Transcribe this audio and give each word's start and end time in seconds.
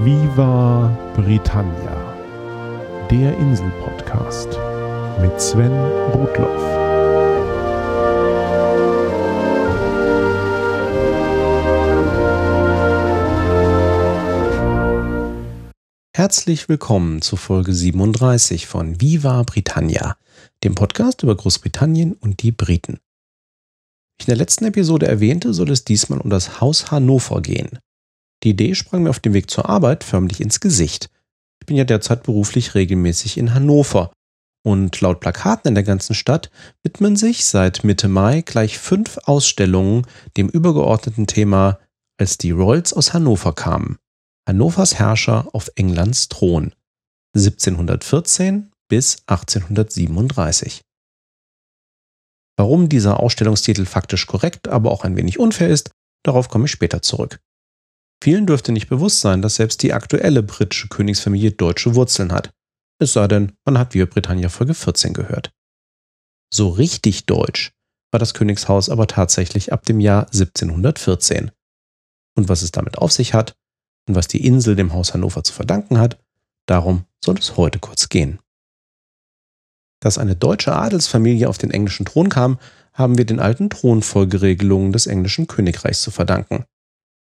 Viva 0.00 0.96
Britannia, 1.16 2.14
der 3.10 3.36
Insel-Podcast 3.36 4.48
mit 5.20 5.40
Sven 5.40 5.72
Rudloff. 6.12 6.62
Herzlich 16.14 16.68
willkommen 16.68 17.20
zu 17.20 17.34
Folge 17.34 17.74
37 17.74 18.68
von 18.68 19.00
Viva 19.00 19.42
Britannia, 19.42 20.16
dem 20.62 20.76
Podcast 20.76 21.24
über 21.24 21.34
Großbritannien 21.34 22.12
und 22.12 22.44
die 22.44 22.52
Briten. 22.52 23.00
Wie 24.18 24.22
ich 24.22 24.28
in 24.28 24.30
der 24.30 24.36
letzten 24.36 24.66
Episode 24.66 25.08
erwähnte, 25.08 25.52
soll 25.52 25.72
es 25.72 25.82
diesmal 25.82 26.20
um 26.20 26.30
das 26.30 26.60
Haus 26.60 26.92
Hannover 26.92 27.42
gehen. 27.42 27.80
Die 28.44 28.50
Idee 28.50 28.74
sprang 28.74 29.02
mir 29.02 29.10
auf 29.10 29.20
dem 29.20 29.34
Weg 29.34 29.50
zur 29.50 29.68
Arbeit 29.68 30.04
förmlich 30.04 30.40
ins 30.40 30.60
Gesicht. 30.60 31.10
Ich 31.60 31.66
bin 31.66 31.76
ja 31.76 31.84
derzeit 31.84 32.22
beruflich 32.22 32.74
regelmäßig 32.74 33.36
in 33.36 33.54
Hannover 33.54 34.12
und 34.64 35.00
laut 35.00 35.20
Plakaten 35.20 35.68
in 35.68 35.74
der 35.74 35.84
ganzen 35.84 36.14
Stadt 36.14 36.50
widmen 36.82 37.16
sich 37.16 37.44
seit 37.44 37.84
Mitte 37.84 38.08
Mai 38.08 38.42
gleich 38.42 38.78
fünf 38.78 39.18
Ausstellungen 39.24 40.06
dem 40.36 40.48
übergeordneten 40.48 41.26
Thema 41.26 41.78
Als 42.20 42.38
die 42.38 42.50
Royals 42.50 42.92
aus 42.92 43.12
Hannover 43.12 43.54
kamen. 43.54 43.98
Hannovers 44.48 44.98
Herrscher 44.98 45.48
auf 45.52 45.70
Englands 45.76 46.28
Thron 46.28 46.74
1714 47.34 48.70
bis 48.88 49.18
1837. 49.26 50.82
Warum 52.56 52.88
dieser 52.88 53.20
Ausstellungstitel 53.20 53.84
faktisch 53.84 54.26
korrekt, 54.26 54.66
aber 54.68 54.90
auch 54.90 55.04
ein 55.04 55.16
wenig 55.16 55.38
unfair 55.38 55.68
ist, 55.68 55.90
darauf 56.24 56.48
komme 56.48 56.64
ich 56.64 56.72
später 56.72 57.02
zurück. 57.02 57.40
Vielen 58.22 58.46
dürfte 58.46 58.72
nicht 58.72 58.88
bewusst 58.88 59.20
sein, 59.20 59.42
dass 59.42 59.56
selbst 59.56 59.82
die 59.82 59.92
aktuelle 59.92 60.42
britische 60.42 60.88
Königsfamilie 60.88 61.52
deutsche 61.52 61.94
Wurzeln 61.94 62.32
hat. 62.32 62.50
Es 63.00 63.12
sei 63.12 63.28
denn, 63.28 63.52
man 63.64 63.78
hat 63.78 63.94
Via 63.94 64.06
Britannia 64.06 64.48
Folge 64.48 64.74
14 64.74 65.14
gehört. 65.14 65.52
So 66.52 66.68
richtig 66.68 67.26
deutsch 67.26 67.72
war 68.10 68.18
das 68.18 68.34
Königshaus 68.34 68.88
aber 68.88 69.06
tatsächlich 69.06 69.72
ab 69.72 69.84
dem 69.84 70.00
Jahr 70.00 70.22
1714. 70.32 71.52
Und 72.36 72.48
was 72.48 72.62
es 72.62 72.72
damit 72.72 72.98
auf 72.98 73.12
sich 73.12 73.34
hat 73.34 73.54
und 74.08 74.14
was 74.14 74.26
die 74.26 74.44
Insel 74.44 74.74
dem 74.74 74.92
Haus 74.92 75.14
Hannover 75.14 75.44
zu 75.44 75.52
verdanken 75.52 75.98
hat, 75.98 76.18
darum 76.66 77.04
soll 77.24 77.38
es 77.38 77.56
heute 77.56 77.78
kurz 77.78 78.08
gehen. 78.08 78.40
Dass 80.00 80.18
eine 80.18 80.34
deutsche 80.34 80.74
Adelsfamilie 80.74 81.48
auf 81.48 81.58
den 81.58 81.70
englischen 81.70 82.06
Thron 82.06 82.28
kam, 82.28 82.58
haben 82.92 83.18
wir 83.18 83.26
den 83.26 83.40
alten 83.40 83.70
Thronfolgeregelungen 83.70 84.92
des 84.92 85.06
englischen 85.06 85.46
Königreichs 85.46 86.02
zu 86.02 86.10
verdanken 86.10 86.64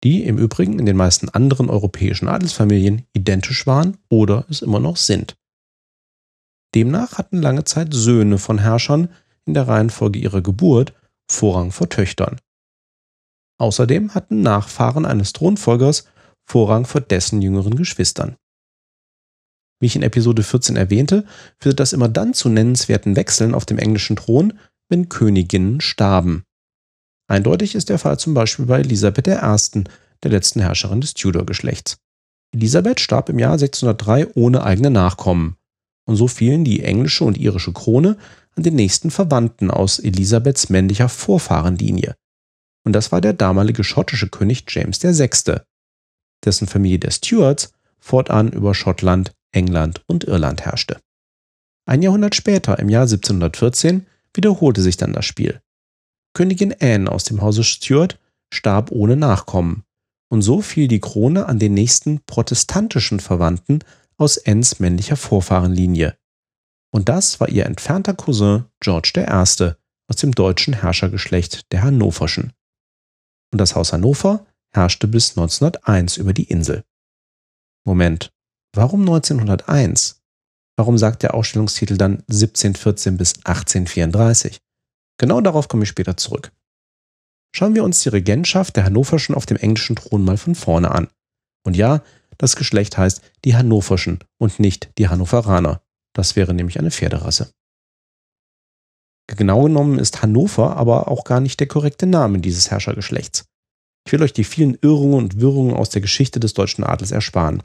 die 0.04 0.24
im 0.26 0.38
Übrigen 0.38 0.80
in 0.80 0.86
den 0.86 0.98
meisten 0.98 1.30
anderen 1.30 1.70
europäischen 1.70 2.28
Adelsfamilien 2.28 3.06
identisch 3.14 3.66
waren 3.66 3.98
oder 4.10 4.46
es 4.50 4.62
immer 4.62 4.80
noch 4.80 4.98
sind. 4.98 5.36
Demnach 6.76 7.18
hatten 7.18 7.42
lange 7.42 7.64
Zeit 7.64 7.94
Söhne 7.94 8.38
von 8.38 8.58
Herrschern 8.58 9.10
in 9.46 9.54
der 9.54 9.68
Reihenfolge 9.68 10.20
ihrer 10.20 10.42
Geburt 10.42 10.94
Vorrang 11.30 11.72
vor 11.72 11.90
Töchtern. 11.90 12.40
Außerdem 13.60 14.14
hatten 14.14 14.42
Nachfahren 14.42 15.06
eines 15.06 15.32
Thronfolgers 15.34 16.06
Vorrang 16.46 16.86
vor 16.86 17.02
dessen 17.02 17.42
jüngeren 17.42 17.76
Geschwistern. 17.76 18.36
Wie 19.80 19.88
ich 19.88 19.96
in 19.96 20.02
Episode 20.02 20.44
14 20.44 20.76
erwähnte, 20.76 21.26
führte 21.60 21.78
das 21.78 21.94
immer 21.94 22.10
dann 22.10 22.34
zu 22.34 22.50
nennenswerten 22.50 23.16
Wechseln 23.16 23.56
auf 23.56 23.66
dem 23.66 23.78
englischen 23.78 24.16
Thron, 24.16 24.60
wenn 24.90 25.10
Königinnen 25.10 25.82
starben. 25.82 26.44
Eindeutig 27.34 27.74
ist 27.74 27.90
der 27.90 27.98
Fall 27.98 28.20
zum 28.20 28.36
Beispiel 28.36 28.68
bei 28.68 28.82
Elisabeth 28.82 29.28
I., 29.28 29.84
der 30.22 30.30
letzten 30.30 30.60
Herrscherin 30.60 31.02
des 31.02 31.16
Tudor-Geschlechts. 31.16 31.98
Elisabeth 32.54 33.00
starb 33.00 33.28
im 33.30 33.40
Jahr 33.40 33.54
1603 33.54 34.36
ohne 34.36 34.64
eigene 34.64 34.92
Nachkommen. 34.92 35.58
Und 36.06 36.16
so 36.16 36.28
fielen 36.28 36.64
die 36.64 36.84
englische 36.84 37.24
und 37.24 37.40
irische 37.40 37.74
Krone 37.74 38.20
an 38.56 38.62
den 38.62 38.76
nächsten 38.76 39.10
Verwandten 39.10 39.72
aus 39.72 39.98
Elisabeths 39.98 40.70
männlicher 40.70 41.10
Vorfahrenlinie. 41.10 42.14
Und 42.86 42.94
das 42.94 43.12
war 43.12 43.20
der 43.20 43.34
damalige 43.34 43.84
schottische 43.84 44.30
König 44.30 44.66
James 44.68 45.02
VI., 45.02 45.62
dessen 46.46 46.68
Familie 46.68 47.00
der 47.00 47.10
Stuarts 47.10 47.72
fortan 47.98 48.52
über 48.52 48.76
Schottland, 48.76 49.32
England 49.52 50.04
und 50.06 50.24
Irland 50.26 50.66
herrschte. 50.66 51.00
Ein 51.88 52.04
Jahrhundert 52.04 52.36
später, 52.36 52.78
im 52.78 52.90
Jahr 52.90 53.08
1714, 53.08 54.06
wiederholte 54.36 54.84
sich 54.84 54.98
dann 54.98 55.14
das 55.14 55.26
Spiel. 55.26 55.60
Königin 56.34 56.76
Anne 56.80 57.12
aus 57.12 57.24
dem 57.24 57.42
Hause 57.42 57.64
Stuart 57.64 58.20
starb 58.54 58.92
ohne 58.92 59.16
Nachkommen, 59.16 59.84
und 60.30 60.42
so 60.42 60.62
fiel 60.62 60.88
die 60.88 61.00
Krone 61.00 61.46
an 61.46 61.60
den 61.60 61.74
nächsten 61.74 62.22
protestantischen 62.26 63.20
Verwandten 63.20 63.80
aus 64.18 64.44
Annes 64.46 64.80
männlicher 64.80 65.16
Vorfahrenlinie. 65.16 66.18
Und 66.92 67.10
das 67.10 67.40
war 67.40 67.50
ihr 67.50 67.66
entfernter 67.66 68.14
Cousin 68.14 68.66
George 68.80 69.14
I. 69.16 69.24
aus 69.26 69.58
dem 70.18 70.32
deutschen 70.32 70.74
Herrschergeschlecht 70.74 71.72
der 71.72 71.84
Hannoverschen. 71.84 72.54
Und 73.52 73.60
das 73.60 73.76
Haus 73.76 73.94
Hannover 73.94 74.46
herrschte 74.74 75.08
bis 75.08 75.38
1901 75.38 76.18
über 76.18 76.34
die 76.34 76.46
Insel. 76.46 76.84
Moment, 77.86 78.32
warum 78.74 79.02
1901? 79.02 80.22
Warum 80.76 80.98
sagt 80.98 81.22
der 81.22 81.36
Ausstellungstitel 81.36 81.98
dann 81.98 82.24
1714 82.30 83.18
bis 83.18 83.36
1834? 83.44 84.63
Genau 85.18 85.42
darauf 85.42 85.68
komme 85.68 85.84
ich 85.84 85.90
später 85.90 86.18
zurück. 86.18 86.52
Schauen 87.56 87.76
wir 87.76 87.84
uns 87.84 88.02
die 88.02 88.10
Regentschaft 88.10 88.76
der 88.76 88.86
Hannoverschen 88.86 89.36
auf 89.36 89.46
dem 89.46 89.58
englischen 89.58 89.96
Thron 89.96 90.26
mal 90.26 90.38
von 90.38 90.56
vorne 90.56 90.92
an. 90.92 91.08
Und 91.64 91.78
ja, 91.78 92.02
das 92.38 92.56
Geschlecht 92.56 92.98
heißt 92.98 93.22
die 93.46 93.56
Hannoverschen 93.56 94.20
und 94.40 94.60
nicht 94.60 94.90
die 94.98 95.08
Hannoveraner. 95.08 95.82
Das 96.14 96.36
wäre 96.36 96.54
nämlich 96.54 96.80
eine 96.80 96.92
Pferderasse. 96.92 97.52
Genau 99.28 99.64
genommen 99.64 100.00
ist 100.00 100.22
Hannover 100.22 100.76
aber 100.76 101.08
auch 101.08 101.24
gar 101.24 101.40
nicht 101.40 101.60
der 101.60 101.68
korrekte 101.68 102.06
Name 102.06 102.40
dieses 102.40 102.72
Herrschergeschlechts. 102.72 103.46
Ich 104.06 104.12
will 104.12 104.22
euch 104.22 104.34
die 104.34 104.44
vielen 104.44 104.78
Irrungen 104.82 105.14
und 105.14 105.40
Wirrungen 105.40 105.76
aus 105.76 105.90
der 105.90 106.02
Geschichte 106.02 106.40
des 106.40 106.54
deutschen 106.54 106.84
Adels 106.84 107.12
ersparen. 107.12 107.64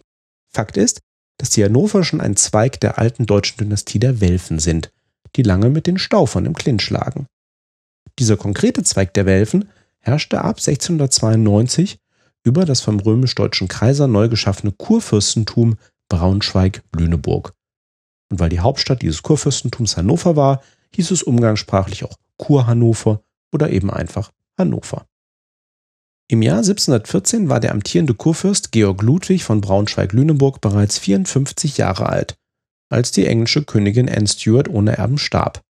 Fakt 0.52 0.76
ist, 0.76 1.00
dass 1.38 1.50
die 1.50 1.64
Hannoverschen 1.64 2.20
ein 2.20 2.36
Zweig 2.36 2.80
der 2.80 2.98
alten 2.98 3.26
deutschen 3.26 3.58
Dynastie 3.58 3.98
der 3.98 4.20
Welfen 4.20 4.58
sind, 4.58 4.92
die 5.36 5.42
lange 5.42 5.70
mit 5.70 5.86
den 5.86 5.98
Staufern 5.98 6.46
im 6.46 6.54
Clinch 6.54 6.90
lagen. 6.90 7.26
Dieser 8.18 8.36
konkrete 8.36 8.82
Zweig 8.82 9.14
der 9.14 9.26
Welfen 9.26 9.68
herrschte 10.00 10.40
ab 10.40 10.56
1692 10.58 11.98
über 12.44 12.64
das 12.64 12.80
vom 12.80 12.98
römisch-deutschen 12.98 13.68
Kaiser 13.68 14.06
neu 14.06 14.28
geschaffene 14.28 14.72
Kurfürstentum 14.72 15.76
Braunschweig-Lüneburg. 16.08 17.52
Und 18.30 18.40
weil 18.40 18.48
die 18.48 18.60
Hauptstadt 18.60 19.02
dieses 19.02 19.22
Kurfürstentums 19.22 19.96
Hannover 19.96 20.36
war, 20.36 20.62
hieß 20.94 21.10
es 21.10 21.22
umgangssprachlich 21.22 22.04
auch 22.04 22.16
Kurhannover 22.38 23.22
oder 23.52 23.70
eben 23.70 23.90
einfach 23.90 24.32
Hannover. 24.56 25.06
Im 26.30 26.42
Jahr 26.42 26.58
1714 26.58 27.48
war 27.48 27.60
der 27.60 27.72
amtierende 27.72 28.14
Kurfürst 28.14 28.72
Georg 28.72 29.02
Ludwig 29.02 29.44
von 29.44 29.60
Braunschweig-Lüneburg 29.60 30.60
bereits 30.60 30.98
54 30.98 31.78
Jahre 31.78 32.08
alt, 32.08 32.36
als 32.90 33.12
die 33.12 33.26
englische 33.26 33.64
Königin 33.64 34.10
Anne 34.10 34.26
Stuart 34.26 34.68
ohne 34.68 34.98
Erben 34.98 35.18
starb. 35.18 35.62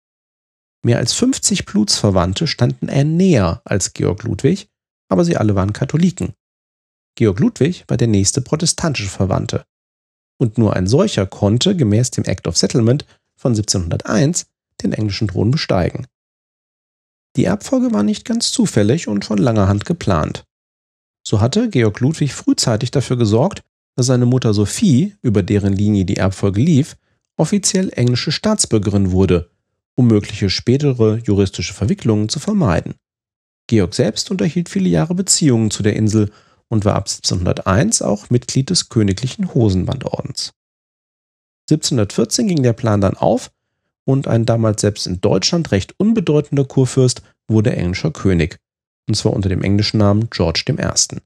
Mehr 0.88 0.96
als 0.96 1.12
50 1.12 1.66
Blutsverwandte 1.66 2.46
standen 2.46 2.88
er 2.88 3.04
näher 3.04 3.60
als 3.66 3.92
Georg 3.92 4.22
Ludwig, 4.22 4.70
aber 5.10 5.22
sie 5.22 5.36
alle 5.36 5.54
waren 5.54 5.74
Katholiken. 5.74 6.32
Georg 7.14 7.40
Ludwig 7.40 7.84
war 7.88 7.98
der 7.98 8.08
nächste 8.08 8.40
protestantische 8.40 9.10
Verwandte. 9.10 9.66
Und 10.38 10.56
nur 10.56 10.74
ein 10.76 10.86
solcher 10.86 11.26
konnte, 11.26 11.76
gemäß 11.76 12.10
dem 12.12 12.24
Act 12.24 12.48
of 12.48 12.56
Settlement 12.56 13.04
von 13.36 13.52
1701, 13.52 14.46
den 14.82 14.94
englischen 14.94 15.28
Thron 15.28 15.50
besteigen. 15.50 16.06
Die 17.36 17.44
Erbfolge 17.44 17.92
war 17.92 18.02
nicht 18.02 18.24
ganz 18.24 18.50
zufällig 18.50 19.08
und 19.08 19.26
von 19.26 19.36
langer 19.36 19.68
Hand 19.68 19.84
geplant. 19.84 20.46
So 21.22 21.42
hatte 21.42 21.68
Georg 21.68 22.00
Ludwig 22.00 22.32
frühzeitig 22.32 22.92
dafür 22.92 23.18
gesorgt, 23.18 23.62
dass 23.94 24.06
seine 24.06 24.24
Mutter 24.24 24.54
Sophie, 24.54 25.16
über 25.20 25.42
deren 25.42 25.74
Linie 25.74 26.06
die 26.06 26.16
Erbfolge 26.16 26.62
lief, 26.62 26.96
offiziell 27.36 27.90
englische 27.90 28.32
Staatsbürgerin 28.32 29.12
wurde 29.12 29.50
um 29.98 30.06
mögliche 30.06 30.48
spätere 30.48 31.16
juristische 31.24 31.74
Verwicklungen 31.74 32.28
zu 32.28 32.38
vermeiden. 32.38 32.94
Georg 33.66 33.94
selbst 33.94 34.30
unterhielt 34.30 34.68
viele 34.68 34.88
Jahre 34.88 35.16
Beziehungen 35.16 35.72
zu 35.72 35.82
der 35.82 35.96
Insel 35.96 36.30
und 36.68 36.84
war 36.84 36.94
ab 36.94 37.08
1701 37.08 38.02
auch 38.02 38.30
Mitglied 38.30 38.70
des 38.70 38.90
Königlichen 38.90 39.52
Hosenbandordens. 39.52 40.52
1714 41.68 42.46
ging 42.46 42.62
der 42.62 42.74
Plan 42.74 43.00
dann 43.00 43.16
auf 43.16 43.50
und 44.04 44.28
ein 44.28 44.46
damals 44.46 44.82
selbst 44.82 45.08
in 45.08 45.20
Deutschland 45.20 45.72
recht 45.72 45.98
unbedeutender 45.98 46.64
Kurfürst 46.64 47.22
wurde 47.48 47.74
englischer 47.74 48.12
König, 48.12 48.58
und 49.08 49.16
zwar 49.16 49.32
unter 49.32 49.48
dem 49.48 49.64
englischen 49.64 49.98
Namen 49.98 50.30
George 50.30 50.62
I. 50.68 51.18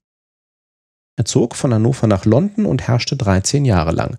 Er 1.17 1.25
zog 1.27 1.57
von 1.57 1.75
Hannover 1.75 2.07
nach 2.07 2.25
London 2.25 2.65
und 2.65 2.89
herrschte 2.89 3.19
13 3.19 3.67
Jahre 3.67 3.93
lang. 3.93 4.17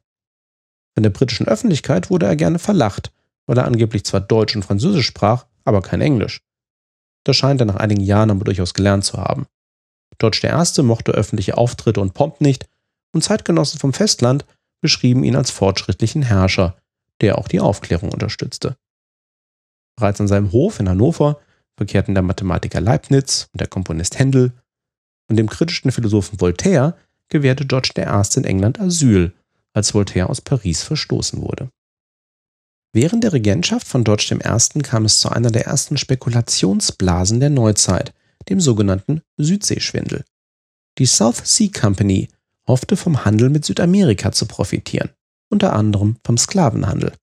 Von 0.94 1.02
der 1.02 1.10
britischen 1.10 1.48
Öffentlichkeit 1.48 2.12
wurde 2.12 2.28
er 2.28 2.36
gerne 2.36 2.60
verlacht 2.60 3.12
weil 3.46 3.58
er 3.58 3.66
angeblich 3.66 4.04
zwar 4.06 4.22
Deutsch 4.22 4.56
und 4.56 4.64
Französisch 4.64 5.08
sprach, 5.08 5.46
aber 5.64 5.82
kein 5.82 6.02
Englisch. 6.02 6.42
Das 7.26 7.38
scheint 7.38 7.62
er 7.62 7.66
nach 7.66 7.76
einigen 7.76 8.02
Jahren 8.02 8.32
aber 8.32 8.44
durchaus 8.44 8.74
gelernt 8.74 9.06
zu 9.06 9.18
haben. 9.18 9.46
George 10.20 10.42
I. 10.44 10.82
mochte 10.84 11.12
öffentliche 11.12 11.58
Auftritte 11.58 12.02
und 12.02 12.14
Pomp 12.14 12.42
nicht 12.42 12.68
und 13.14 13.24
Zeitgenossen 13.24 13.80
vom 13.80 13.94
Festland 13.94 14.46
beschrieben 14.82 15.24
ihn 15.24 15.36
als 15.36 15.52
fortschrittlichen 15.52 16.24
Herrscher, 16.24 16.76
der 17.22 17.38
auch 17.38 17.48
die 17.48 17.60
Aufklärung 17.60 18.12
unterstützte. 18.12 18.76
Bereits 19.96 20.20
an 20.20 20.28
seinem 20.28 20.52
Hof 20.52 20.80
in 20.80 20.90
Hannover 20.90 21.40
verkehrten 21.78 22.14
der 22.14 22.24
Mathematiker 22.24 22.82
Leibniz 22.82 23.48
und 23.54 23.62
der 23.62 23.68
Komponist 23.68 24.20
Händel 24.20 24.52
und 25.30 25.38
dem 25.38 25.50
kritischen 25.50 25.92
Philosophen 25.92 26.42
Voltaire 26.42 26.98
gewährte 27.30 27.66
George 27.66 27.92
I. 27.98 28.38
in 28.38 28.44
England 28.44 28.80
Asyl, 28.80 29.34
als 29.74 29.94
Voltaire 29.94 30.30
aus 30.30 30.42
Paris 30.42 30.84
verstoßen 30.84 31.42
wurde. 31.42 31.70
Während 32.96 33.24
der 33.24 33.34
Regentschaft 33.34 33.88
von 33.88 34.04
George 34.04 34.30
I. 34.32 34.82
kam 34.84 35.06
es 35.06 35.20
zu 35.20 35.30
einer 35.30 35.50
der 35.50 35.66
ersten 35.66 35.98
Spekulationsblasen 35.98 37.40
der 37.40 37.50
Neuzeit, 37.50 38.14
dem 38.50 38.62
sogenannten 38.62 39.22
Südseeschwindel. 39.38 40.24
Die 41.00 41.08
South 41.08 41.42
Sea 41.44 41.70
Company 41.70 42.30
hoffte 42.68 42.96
vom 42.96 43.26
Handel 43.26 43.50
mit 43.50 43.66
Südamerika 43.66 44.32
zu 44.32 44.46
profitieren, 44.46 45.10
unter 45.50 45.74
anderem 45.74 46.18
vom 46.24 46.38
Sklavenhandel. 46.38 47.14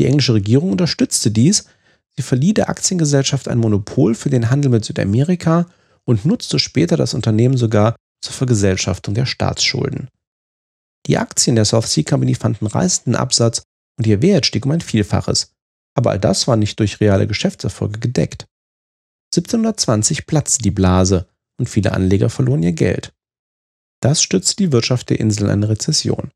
Die 0.00 0.06
englische 0.06 0.34
Regierung 0.34 0.72
unterstützte 0.72 1.30
dies, 1.30 1.66
sie 2.16 2.22
verlieh 2.22 2.52
der 2.52 2.68
Aktiengesellschaft 2.68 3.46
ein 3.46 3.58
Monopol 3.58 4.16
für 4.16 4.30
den 4.30 4.50
Handel 4.50 4.72
mit 4.72 4.84
Südamerika 4.84 5.66
und 6.04 6.24
nutzte 6.24 6.58
später 6.58 6.96
das 6.96 7.14
Unternehmen 7.14 7.56
sogar 7.56 7.94
zur 8.20 8.32
Vergesellschaftung 8.32 9.14
der 9.14 9.26
Staatsschulden. 9.26 10.08
Die 11.06 11.18
Aktien 11.18 11.54
der 11.54 11.66
South 11.66 11.86
Sea 11.86 12.02
Company 12.02 12.34
fanden 12.34 12.66
reißenden 12.66 13.14
Absatz 13.14 13.62
und 14.02 14.06
ihr 14.08 14.20
Wert 14.20 14.46
stieg 14.46 14.66
um 14.66 14.72
ein 14.72 14.80
Vielfaches. 14.80 15.52
Aber 15.94 16.10
all 16.10 16.18
das 16.18 16.48
war 16.48 16.56
nicht 16.56 16.80
durch 16.80 16.98
reale 16.98 17.28
Geschäftserfolge 17.28 18.00
gedeckt. 18.00 18.48
1720 19.32 20.26
platzte 20.26 20.60
die 20.60 20.72
Blase 20.72 21.28
und 21.56 21.68
viele 21.68 21.92
Anleger 21.92 22.28
verloren 22.28 22.64
ihr 22.64 22.72
Geld. 22.72 23.12
Das 24.00 24.20
stützte 24.20 24.56
die 24.56 24.72
Wirtschaft 24.72 25.10
der 25.10 25.20
Insel 25.20 25.44
in 25.44 25.50
eine 25.50 25.68
Rezession. 25.68 26.32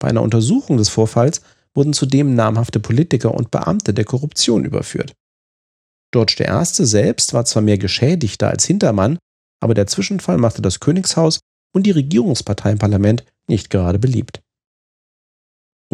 Bei 0.00 0.08
einer 0.08 0.22
Untersuchung 0.22 0.78
des 0.78 0.88
Vorfalls 0.88 1.42
wurden 1.74 1.92
zudem 1.92 2.34
namhafte 2.34 2.80
Politiker 2.80 3.34
und 3.34 3.50
Beamte 3.50 3.92
der 3.92 4.06
Korruption 4.06 4.64
überführt. 4.64 5.12
George 6.12 6.36
I. 6.40 6.64
selbst 6.64 7.34
war 7.34 7.44
zwar 7.44 7.62
mehr 7.62 7.76
Geschädigter 7.76 8.48
als 8.48 8.64
Hintermann, 8.64 9.18
aber 9.60 9.74
der 9.74 9.86
Zwischenfall 9.86 10.38
machte 10.38 10.62
das 10.62 10.80
Königshaus 10.80 11.40
und 11.74 11.82
die 11.82 11.90
Regierungspartei 11.90 12.72
im 12.72 12.78
Parlament 12.78 13.22
nicht 13.48 13.68
gerade 13.68 13.98
beliebt. 13.98 14.43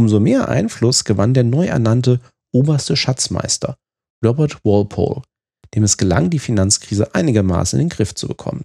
Umso 0.01 0.19
mehr 0.19 0.49
Einfluss 0.49 1.05
gewann 1.05 1.35
der 1.35 1.45
neu 1.45 1.67
ernannte 1.67 2.21
oberste 2.55 2.97
Schatzmeister 2.97 3.77
Robert 4.25 4.65
Walpole, 4.65 5.21
dem 5.75 5.85
es 5.85 5.99
gelang, 5.99 6.31
die 6.31 6.39
Finanzkrise 6.39 7.15
einigermaßen 7.15 7.79
in 7.79 7.85
den 7.87 7.95
Griff 7.95 8.15
zu 8.15 8.27
bekommen. 8.27 8.65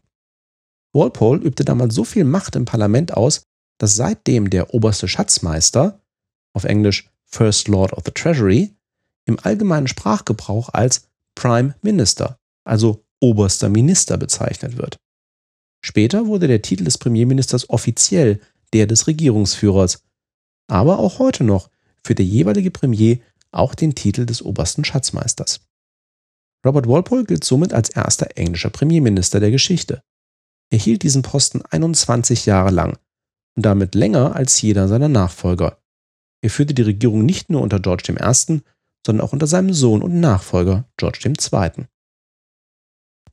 Walpole 0.94 1.42
übte 1.42 1.66
damals 1.66 1.94
so 1.94 2.06
viel 2.06 2.24
Macht 2.24 2.56
im 2.56 2.64
Parlament 2.64 3.14
aus, 3.16 3.44
dass 3.80 3.98
seitdem 3.98 4.50
der 4.50 4.74
oberste 4.74 5.10
Schatzmeister, 5.10 6.00
auf 6.54 6.64
Englisch 6.64 7.10
First 7.26 7.68
Lord 7.68 7.92
of 7.92 8.04
the 8.06 8.12
Treasury, 8.12 8.74
im 9.26 9.38
allgemeinen 9.38 9.90
Sprachgebrauch 9.90 10.70
als 10.70 11.10
Prime 11.36 11.76
Minister, 11.82 12.40
also 12.64 13.04
oberster 13.20 13.68
Minister 13.68 14.16
bezeichnet 14.16 14.78
wird. 14.78 14.96
Später 15.84 16.28
wurde 16.28 16.48
der 16.48 16.62
Titel 16.62 16.86
des 16.86 16.98
Premierministers 16.98 17.70
offiziell 17.70 18.40
der 18.72 18.88
des 18.88 19.08
Regierungsführers, 19.08 20.02
aber 20.68 21.00
auch 21.00 21.20
heute 21.20 21.44
noch 21.44 21.70
führt 22.04 22.20
der 22.20 22.26
jeweilige 22.26 22.72
Premier 22.72 23.20
auch 23.52 23.76
den 23.76 23.96
Titel 23.96 24.26
des 24.26 24.44
obersten 24.44 24.84
Schatzmeisters. 24.84 25.62
Robert 26.66 26.88
Walpole 26.88 27.26
gilt 27.26 27.44
somit 27.44 27.74
als 27.74 27.90
erster 27.90 28.38
englischer 28.38 28.70
Premierminister 28.70 29.40
der 29.40 29.52
Geschichte. 29.52 30.02
Er 30.72 30.80
hielt 30.80 31.04
diesen 31.04 31.22
Posten 31.22 31.62
21 31.62 32.46
Jahre 32.46 32.72
lang 32.72 32.98
und 33.56 33.66
damit 33.66 33.96
länger 33.96 34.36
als 34.36 34.62
jeder 34.62 34.88
seiner 34.88 35.10
Nachfolger. 35.10 35.80
Er 36.42 36.50
führte 36.50 36.74
die 36.74 36.82
Regierung 36.82 37.26
nicht 37.26 37.50
nur 37.50 37.62
unter 37.62 37.80
George 37.80 38.12
I., 38.12 38.62
sondern 39.06 39.26
auch 39.26 39.34
unter 39.34 39.48
seinem 39.48 39.74
Sohn 39.74 40.02
und 40.02 40.20
Nachfolger 40.20 40.86
George 40.98 41.20
II. 41.26 41.86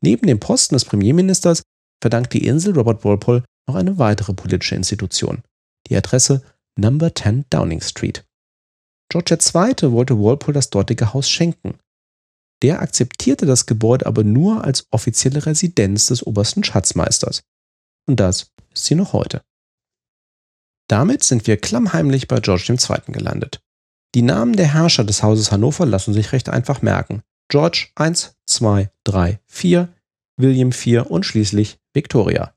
Neben 0.02 0.26
dem 0.26 0.40
Posten 0.40 0.75
des 0.75 0.84
Premierministers 0.84 1.62
verdankt 2.02 2.34
die 2.34 2.46
Insel 2.46 2.75
Robert 2.75 3.05
Walpole 3.05 3.44
noch 3.67 3.76
eine 3.76 3.99
weitere 3.99 4.34
politische 4.34 4.75
Institution, 4.75 5.43
die 5.88 5.96
Adresse 5.96 6.43
Number 6.78 7.14
10 7.14 7.44
Downing 7.50 7.82
Street. 7.82 8.24
George 9.10 9.34
II. 9.34 9.92
wollte 9.92 10.19
Walpole 10.19 10.54
das 10.54 10.70
dortige 10.70 11.12
Haus 11.12 11.28
schenken. 11.28 11.78
Der 12.62 12.80
akzeptierte 12.80 13.44
das 13.44 13.66
Gebäude 13.66 14.06
aber 14.06 14.24
nur 14.24 14.64
als 14.64 14.86
offizielle 14.90 15.44
Residenz 15.44 16.06
des 16.06 16.26
obersten 16.26 16.64
Schatzmeisters. 16.64 17.42
Und 18.06 18.20
das 18.20 18.52
ist 18.72 18.86
sie 18.86 18.94
noch 18.94 19.12
heute. 19.12 19.42
Damit 20.88 21.24
sind 21.24 21.46
wir 21.46 21.58
klammheimlich 21.58 22.26
bei 22.26 22.40
George 22.40 22.64
II. 22.69 23.12
gelandet. 23.12 23.60
Die 24.14 24.22
Namen 24.22 24.56
der 24.56 24.72
Herrscher 24.72 25.04
des 25.04 25.22
Hauses 25.22 25.52
Hannover 25.52 25.86
lassen 25.86 26.14
sich 26.14 26.32
recht 26.32 26.48
einfach 26.48 26.80
merken. 26.80 27.22
George 27.48 27.88
1, 27.96 28.36
2, 28.46 28.90
3, 29.04 29.40
4, 29.46 29.88
William 30.38 30.72
4 30.72 31.10
und 31.10 31.26
schließlich 31.26 31.78
Victoria. 31.92 32.54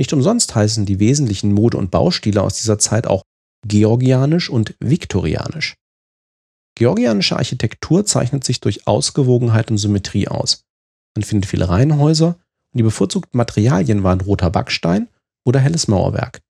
Nicht 0.00 0.14
umsonst 0.14 0.54
heißen 0.54 0.86
die 0.86 0.98
wesentlichen 0.98 1.52
Mode- 1.52 1.76
und 1.76 1.90
Baustile 1.90 2.40
aus 2.42 2.54
dieser 2.54 2.78
Zeit 2.78 3.06
auch 3.06 3.20
georgianisch 3.68 4.48
und 4.48 4.74
viktorianisch. 4.80 5.74
Georgianische 6.74 7.36
Architektur 7.36 8.06
zeichnet 8.06 8.42
sich 8.42 8.60
durch 8.60 8.86
Ausgewogenheit 8.86 9.70
und 9.70 9.76
Symmetrie 9.76 10.26
aus. 10.26 10.62
Man 11.14 11.22
findet 11.22 11.50
viele 11.50 11.68
Reihenhäuser 11.68 12.28
und 12.28 12.78
die 12.78 12.82
bevorzugten 12.82 13.36
Materialien 13.36 14.02
waren 14.02 14.22
roter 14.22 14.48
Backstein 14.48 15.06
oder 15.44 15.60
helles 15.60 15.86
Mauerwerk. 15.86 16.40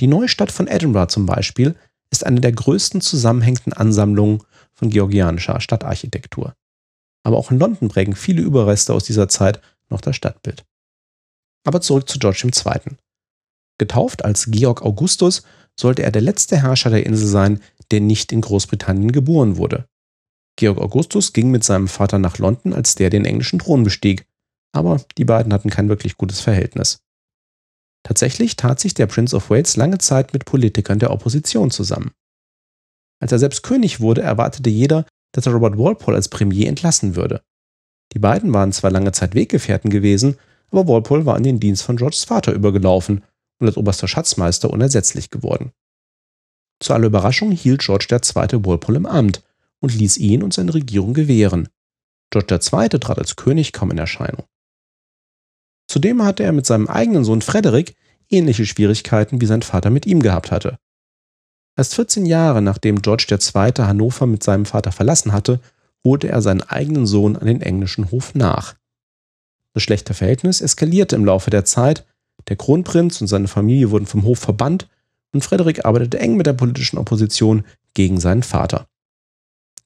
Die 0.00 0.08
neue 0.08 0.26
Stadt 0.26 0.50
von 0.50 0.66
Edinburgh 0.66 1.12
zum 1.12 1.26
Beispiel 1.26 1.76
ist 2.10 2.26
eine 2.26 2.40
der 2.40 2.50
größten 2.50 3.00
zusammenhängenden 3.00 3.72
Ansammlungen 3.72 4.42
von 4.72 4.90
georgianischer 4.90 5.60
Stadtarchitektur. 5.60 6.54
Aber 7.22 7.36
auch 7.36 7.52
in 7.52 7.60
London 7.60 7.88
prägen 7.88 8.16
viele 8.16 8.42
Überreste 8.42 8.92
aus 8.92 9.04
dieser 9.04 9.28
Zeit 9.28 9.60
noch 9.90 10.00
das 10.00 10.16
Stadtbild. 10.16 10.64
Aber 11.66 11.80
zurück 11.80 12.08
zu 12.08 12.18
George 12.18 12.44
II. 12.46 12.96
Getauft 13.78 14.24
als 14.24 14.46
Georg 14.50 14.82
Augustus 14.82 15.42
sollte 15.78 16.02
er 16.02 16.12
der 16.12 16.22
letzte 16.22 16.62
Herrscher 16.62 16.90
der 16.90 17.06
Insel 17.06 17.26
sein, 17.26 17.60
der 17.90 18.00
nicht 18.00 18.32
in 18.32 18.40
Großbritannien 18.40 19.12
geboren 19.12 19.56
wurde. 19.56 19.86
Georg 20.56 20.78
Augustus 20.78 21.32
ging 21.32 21.50
mit 21.50 21.64
seinem 21.64 21.88
Vater 21.88 22.18
nach 22.18 22.38
London, 22.38 22.72
als 22.72 22.94
der 22.94 23.10
den 23.10 23.24
englischen 23.24 23.58
Thron 23.58 23.82
bestieg, 23.82 24.26
aber 24.72 25.04
die 25.18 25.24
beiden 25.24 25.52
hatten 25.52 25.70
kein 25.70 25.88
wirklich 25.88 26.16
gutes 26.16 26.40
Verhältnis. 26.40 27.00
Tatsächlich 28.04 28.56
tat 28.56 28.78
sich 28.78 28.94
der 28.94 29.06
Prince 29.06 29.34
of 29.34 29.50
Wales 29.50 29.76
lange 29.76 29.98
Zeit 29.98 30.32
mit 30.32 30.44
Politikern 30.44 30.98
der 30.98 31.10
Opposition 31.10 31.70
zusammen. 31.70 32.12
Als 33.20 33.32
er 33.32 33.38
selbst 33.38 33.62
König 33.62 34.00
wurde, 34.00 34.22
erwartete 34.22 34.70
jeder, 34.70 35.06
dass 35.32 35.46
er 35.46 35.52
Robert 35.52 35.78
Walpole 35.78 36.16
als 36.16 36.28
Premier 36.28 36.68
entlassen 36.68 37.16
würde. 37.16 37.42
Die 38.12 38.18
beiden 38.18 38.52
waren 38.52 38.72
zwar 38.72 38.90
lange 38.90 39.12
Zeit 39.12 39.34
Weggefährten 39.34 39.90
gewesen, 39.90 40.38
aber 40.74 40.88
Walpole 40.88 41.24
war 41.24 41.36
in 41.36 41.44
den 41.44 41.60
Dienst 41.60 41.84
von 41.84 41.96
Georges 41.96 42.24
Vater 42.24 42.52
übergelaufen 42.52 43.22
und 43.60 43.66
als 43.68 43.76
oberster 43.76 44.08
Schatzmeister 44.08 44.70
unersetzlich 44.70 45.30
geworden. 45.30 45.72
Zu 46.80 46.92
aller 46.92 47.06
Überraschung 47.06 47.52
hielt 47.52 47.82
George 47.82 48.06
II. 48.10 48.64
Walpole 48.64 48.98
im 48.98 49.06
Amt 49.06 49.42
und 49.80 49.94
ließ 49.94 50.16
ihn 50.18 50.42
und 50.42 50.52
seine 50.52 50.74
Regierung 50.74 51.14
gewähren. 51.14 51.68
George 52.30 52.54
II. 52.54 52.88
trat 52.98 53.18
als 53.18 53.36
König 53.36 53.72
kaum 53.72 53.92
in 53.92 53.98
Erscheinung. 53.98 54.44
Zudem 55.86 56.24
hatte 56.24 56.42
er 56.42 56.52
mit 56.52 56.66
seinem 56.66 56.88
eigenen 56.88 57.24
Sohn 57.24 57.42
Frederick 57.42 57.94
ähnliche 58.28 58.66
Schwierigkeiten 58.66 59.40
wie 59.40 59.46
sein 59.46 59.62
Vater 59.62 59.90
mit 59.90 60.06
ihm 60.06 60.20
gehabt 60.20 60.50
hatte. 60.50 60.78
Erst 61.76 61.94
14 61.94 62.26
Jahre 62.26 62.62
nachdem 62.62 63.02
George 63.02 63.26
II. 63.30 63.72
Hannover 63.78 64.26
mit 64.26 64.42
seinem 64.42 64.64
Vater 64.64 64.92
verlassen 64.92 65.32
hatte, 65.32 65.60
holte 66.04 66.28
er 66.28 66.42
seinen 66.42 66.62
eigenen 66.62 67.06
Sohn 67.06 67.36
an 67.36 67.46
den 67.46 67.60
englischen 67.60 68.10
Hof 68.10 68.34
nach. 68.34 68.74
Das 69.74 69.82
schlechte 69.82 70.14
Verhältnis 70.14 70.60
eskalierte 70.60 71.16
im 71.16 71.24
Laufe 71.24 71.50
der 71.50 71.64
Zeit, 71.64 72.06
der 72.48 72.56
Kronprinz 72.56 73.20
und 73.20 73.26
seine 73.26 73.48
Familie 73.48 73.90
wurden 73.90 74.06
vom 74.06 74.22
Hof 74.24 74.38
verbannt 74.38 74.88
und 75.32 75.44
Frederik 75.44 75.84
arbeitete 75.84 76.18
eng 76.20 76.36
mit 76.36 76.46
der 76.46 76.52
politischen 76.52 76.98
Opposition 76.98 77.64
gegen 77.94 78.20
seinen 78.20 78.42
Vater. 78.42 78.86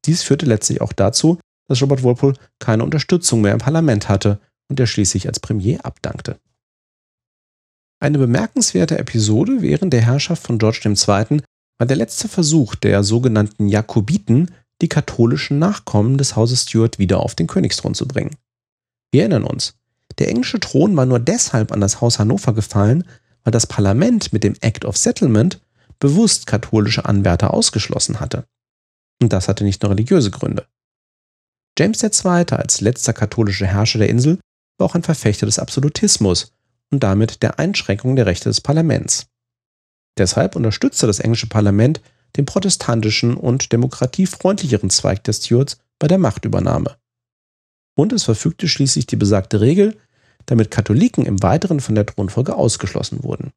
Dies 0.04 0.22
führte 0.22 0.46
letztlich 0.46 0.80
auch 0.80 0.92
dazu, 0.92 1.38
dass 1.68 1.82
Robert 1.82 2.02
Walpole 2.02 2.34
keine 2.58 2.84
Unterstützung 2.84 3.40
mehr 3.40 3.52
im 3.52 3.58
Parlament 3.58 4.08
hatte 4.08 4.40
und 4.68 4.78
er 4.80 4.86
schließlich 4.86 5.26
als 5.26 5.40
Premier 5.40 5.84
abdankte. 5.84 6.38
Eine 8.00 8.18
bemerkenswerte 8.18 8.98
Episode 8.98 9.60
während 9.60 9.92
der 9.92 10.02
Herrschaft 10.02 10.46
von 10.46 10.58
George 10.58 10.80
II. 10.84 11.40
war 11.78 11.86
der 11.86 11.96
letzte 11.96 12.28
Versuch 12.28 12.74
der 12.74 13.02
sogenannten 13.02 13.68
Jakobiten, 13.68 14.52
die 14.80 14.88
katholischen 14.88 15.58
Nachkommen 15.58 16.16
des 16.16 16.36
Hauses 16.36 16.62
Stuart 16.62 16.98
wieder 16.98 17.20
auf 17.20 17.34
den 17.34 17.48
Königsthron 17.48 17.94
zu 17.94 18.06
bringen. 18.06 18.36
Wir 19.10 19.22
erinnern 19.22 19.44
uns, 19.44 19.74
der 20.18 20.28
englische 20.28 20.60
Thron 20.60 20.96
war 20.96 21.06
nur 21.06 21.20
deshalb 21.20 21.72
an 21.72 21.80
das 21.80 22.00
Haus 22.00 22.18
Hannover 22.18 22.52
gefallen, 22.52 23.04
weil 23.44 23.52
das 23.52 23.66
Parlament 23.66 24.32
mit 24.32 24.44
dem 24.44 24.54
Act 24.60 24.84
of 24.84 24.96
Settlement 24.96 25.60
bewusst 26.00 26.46
katholische 26.46 27.04
Anwärter 27.04 27.54
ausgeschlossen 27.54 28.20
hatte. 28.20 28.44
Und 29.20 29.32
das 29.32 29.48
hatte 29.48 29.64
nicht 29.64 29.82
nur 29.82 29.92
religiöse 29.92 30.30
Gründe. 30.30 30.66
James 31.78 32.02
II. 32.02 32.44
als 32.50 32.80
letzter 32.80 33.12
katholischer 33.12 33.66
Herrscher 33.66 33.98
der 33.98 34.08
Insel 34.08 34.38
war 34.78 34.86
auch 34.86 34.94
ein 34.94 35.02
Verfechter 35.02 35.46
des 35.46 35.58
Absolutismus 35.58 36.52
und 36.90 37.02
damit 37.02 37.42
der 37.42 37.58
Einschränkung 37.58 38.16
der 38.16 38.26
Rechte 38.26 38.48
des 38.48 38.60
Parlaments. 38.60 39.26
Deshalb 40.18 40.56
unterstützte 40.56 41.06
das 41.06 41.20
englische 41.20 41.46
Parlament 41.46 42.00
den 42.36 42.46
protestantischen 42.46 43.36
und 43.36 43.72
demokratiefreundlicheren 43.72 44.90
Zweig 44.90 45.24
der 45.24 45.32
Stuarts 45.32 45.78
bei 45.98 46.08
der 46.08 46.18
Machtübernahme. 46.18 46.96
Und 47.98 48.12
es 48.12 48.22
verfügte 48.22 48.68
schließlich 48.68 49.06
die 49.06 49.16
besagte 49.16 49.60
Regel, 49.60 49.96
damit 50.46 50.70
Katholiken 50.70 51.26
im 51.26 51.42
Weiteren 51.42 51.80
von 51.80 51.96
der 51.96 52.06
Thronfolge 52.06 52.54
ausgeschlossen 52.54 53.24
wurden. 53.24 53.50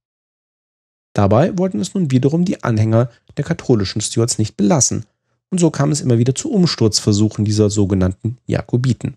Dabei 1.14 1.56
wollten 1.60 1.80
es 1.80 1.94
nun 1.94 2.10
wiederum 2.10 2.44
die 2.44 2.64
Anhänger 2.64 3.12
der 3.38 3.46
katholischen 3.46 4.02
Stuarts 4.02 4.40
nicht 4.40 4.58
belassen, 4.58 5.06
und 5.52 5.60
so 5.60 5.70
kam 5.70 5.92
es 5.92 6.02
immer 6.02 6.18
wieder 6.18 6.34
zu 6.34 6.50
Umsturzversuchen 6.52 7.46
dieser 7.46 7.70
sogenannten 7.70 8.40
Jakobiten. 8.48 9.14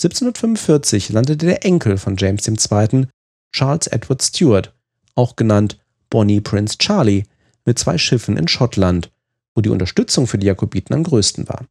1745 0.00 1.08
landete 1.08 1.46
der 1.46 1.64
Enkel 1.64 1.98
von 1.98 2.16
James 2.16 2.46
II., 2.46 3.08
Charles 3.50 3.88
Edward 3.88 4.22
Stuart, 4.22 4.72
auch 5.16 5.34
genannt 5.34 5.76
Bonnie 6.08 6.40
Prince 6.40 6.78
Charlie, 6.78 7.24
mit 7.64 7.80
zwei 7.80 7.98
Schiffen 7.98 8.36
in 8.36 8.46
Schottland, 8.46 9.10
wo 9.56 9.60
die 9.60 9.70
Unterstützung 9.70 10.28
für 10.28 10.38
die 10.38 10.46
Jakobiten 10.46 10.94
am 10.94 11.02
größten 11.02 11.48
war. 11.48 11.66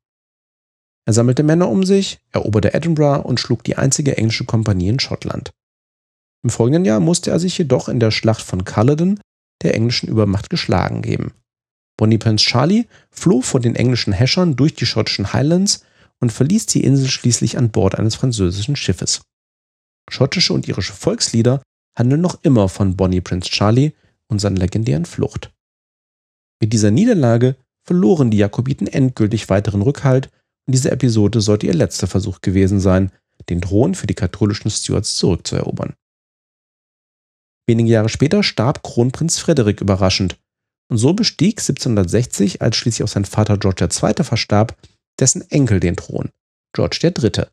Er 1.07 1.13
sammelte 1.13 1.41
Männer 1.41 1.69
um 1.69 1.85
sich, 1.85 2.19
eroberte 2.33 2.73
Edinburgh 2.73 3.25
und 3.25 3.39
schlug 3.39 3.63
die 3.63 3.77
einzige 3.77 4.17
englische 4.17 4.43
Kompanie 4.43 4.89
in 4.89 4.99
Schottland. 4.99 5.51
Im 6.43 6.49
folgenden 6.49 6.83
Jahr 6.83 6.99
musste 6.99 7.31
er 7.31 7.39
sich 7.39 7.57
jedoch 7.57 7.87
in 7.87 8.01
der 8.01 8.11
Schlacht 8.11 8.41
von 8.41 8.65
Culloden 8.65 9.21
der 9.63 9.73
englischen 9.73 10.09
Übermacht 10.09 10.49
geschlagen 10.49 11.01
geben. 11.01 11.31
Bonnie 11.95 12.17
Prince 12.17 12.43
Charlie 12.43 12.87
floh 13.09 13.41
vor 13.41 13.61
den 13.61 13.77
englischen 13.77 14.11
Häschern 14.11 14.57
durch 14.57 14.75
die 14.75 14.85
schottischen 14.85 15.31
Highlands 15.31 15.85
und 16.19 16.33
verließ 16.33 16.65
die 16.65 16.83
Insel 16.83 17.07
schließlich 17.07 17.57
an 17.57 17.71
Bord 17.71 17.95
eines 17.95 18.15
französischen 18.15 18.75
Schiffes. 18.75 19.21
Schottische 20.09 20.51
und 20.51 20.67
irische 20.67 20.93
Volkslieder 20.93 21.61
handeln 21.97 22.19
noch 22.19 22.43
immer 22.43 22.67
von 22.67 22.97
Bonnie 22.97 23.21
Prince 23.21 23.49
Charlie 23.49 23.93
und 24.27 24.39
seiner 24.39 24.59
legendären 24.59 25.05
Flucht. 25.05 25.53
Mit 26.61 26.73
dieser 26.73 26.91
Niederlage 26.91 27.55
verloren 27.85 28.29
die 28.29 28.37
Jakobiten 28.37 28.87
endgültig 28.87 29.49
weiteren 29.49 29.81
Rückhalt 29.81 30.29
diese 30.73 30.91
Episode 30.91 31.41
sollte 31.41 31.67
ihr 31.67 31.73
letzter 31.73 32.07
Versuch 32.07 32.41
gewesen 32.41 32.79
sein, 32.79 33.11
den 33.49 33.61
Thron 33.61 33.95
für 33.95 34.07
die 34.07 34.15
katholischen 34.15 34.69
Stuarts 34.69 35.15
zurückzuerobern. 35.15 35.93
Wenige 37.67 37.89
Jahre 37.89 38.09
später 38.09 38.43
starb 38.43 38.83
Kronprinz 38.83 39.39
Frederik 39.39 39.81
überraschend 39.81 40.37
und 40.89 40.97
so 40.97 41.13
bestieg 41.13 41.59
1760, 41.59 42.61
als 42.61 42.77
schließlich 42.77 43.03
auch 43.03 43.11
sein 43.11 43.25
Vater 43.25 43.57
George 43.57 43.83
II. 43.83 44.23
verstarb, 44.23 44.77
dessen 45.19 45.49
Enkel 45.51 45.79
den 45.79 45.95
Thron, 45.95 46.29
George 46.73 46.99
III. 47.03 47.45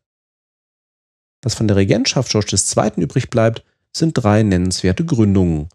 Was 1.43 1.55
von 1.55 1.67
der 1.67 1.77
Regentschaft 1.77 2.31
George 2.31 2.55
II. 2.55 3.03
übrig 3.03 3.29
bleibt, 3.29 3.63
sind 3.95 4.13
drei 4.13 4.43
nennenswerte 4.43 5.05
Gründungen. 5.05 5.69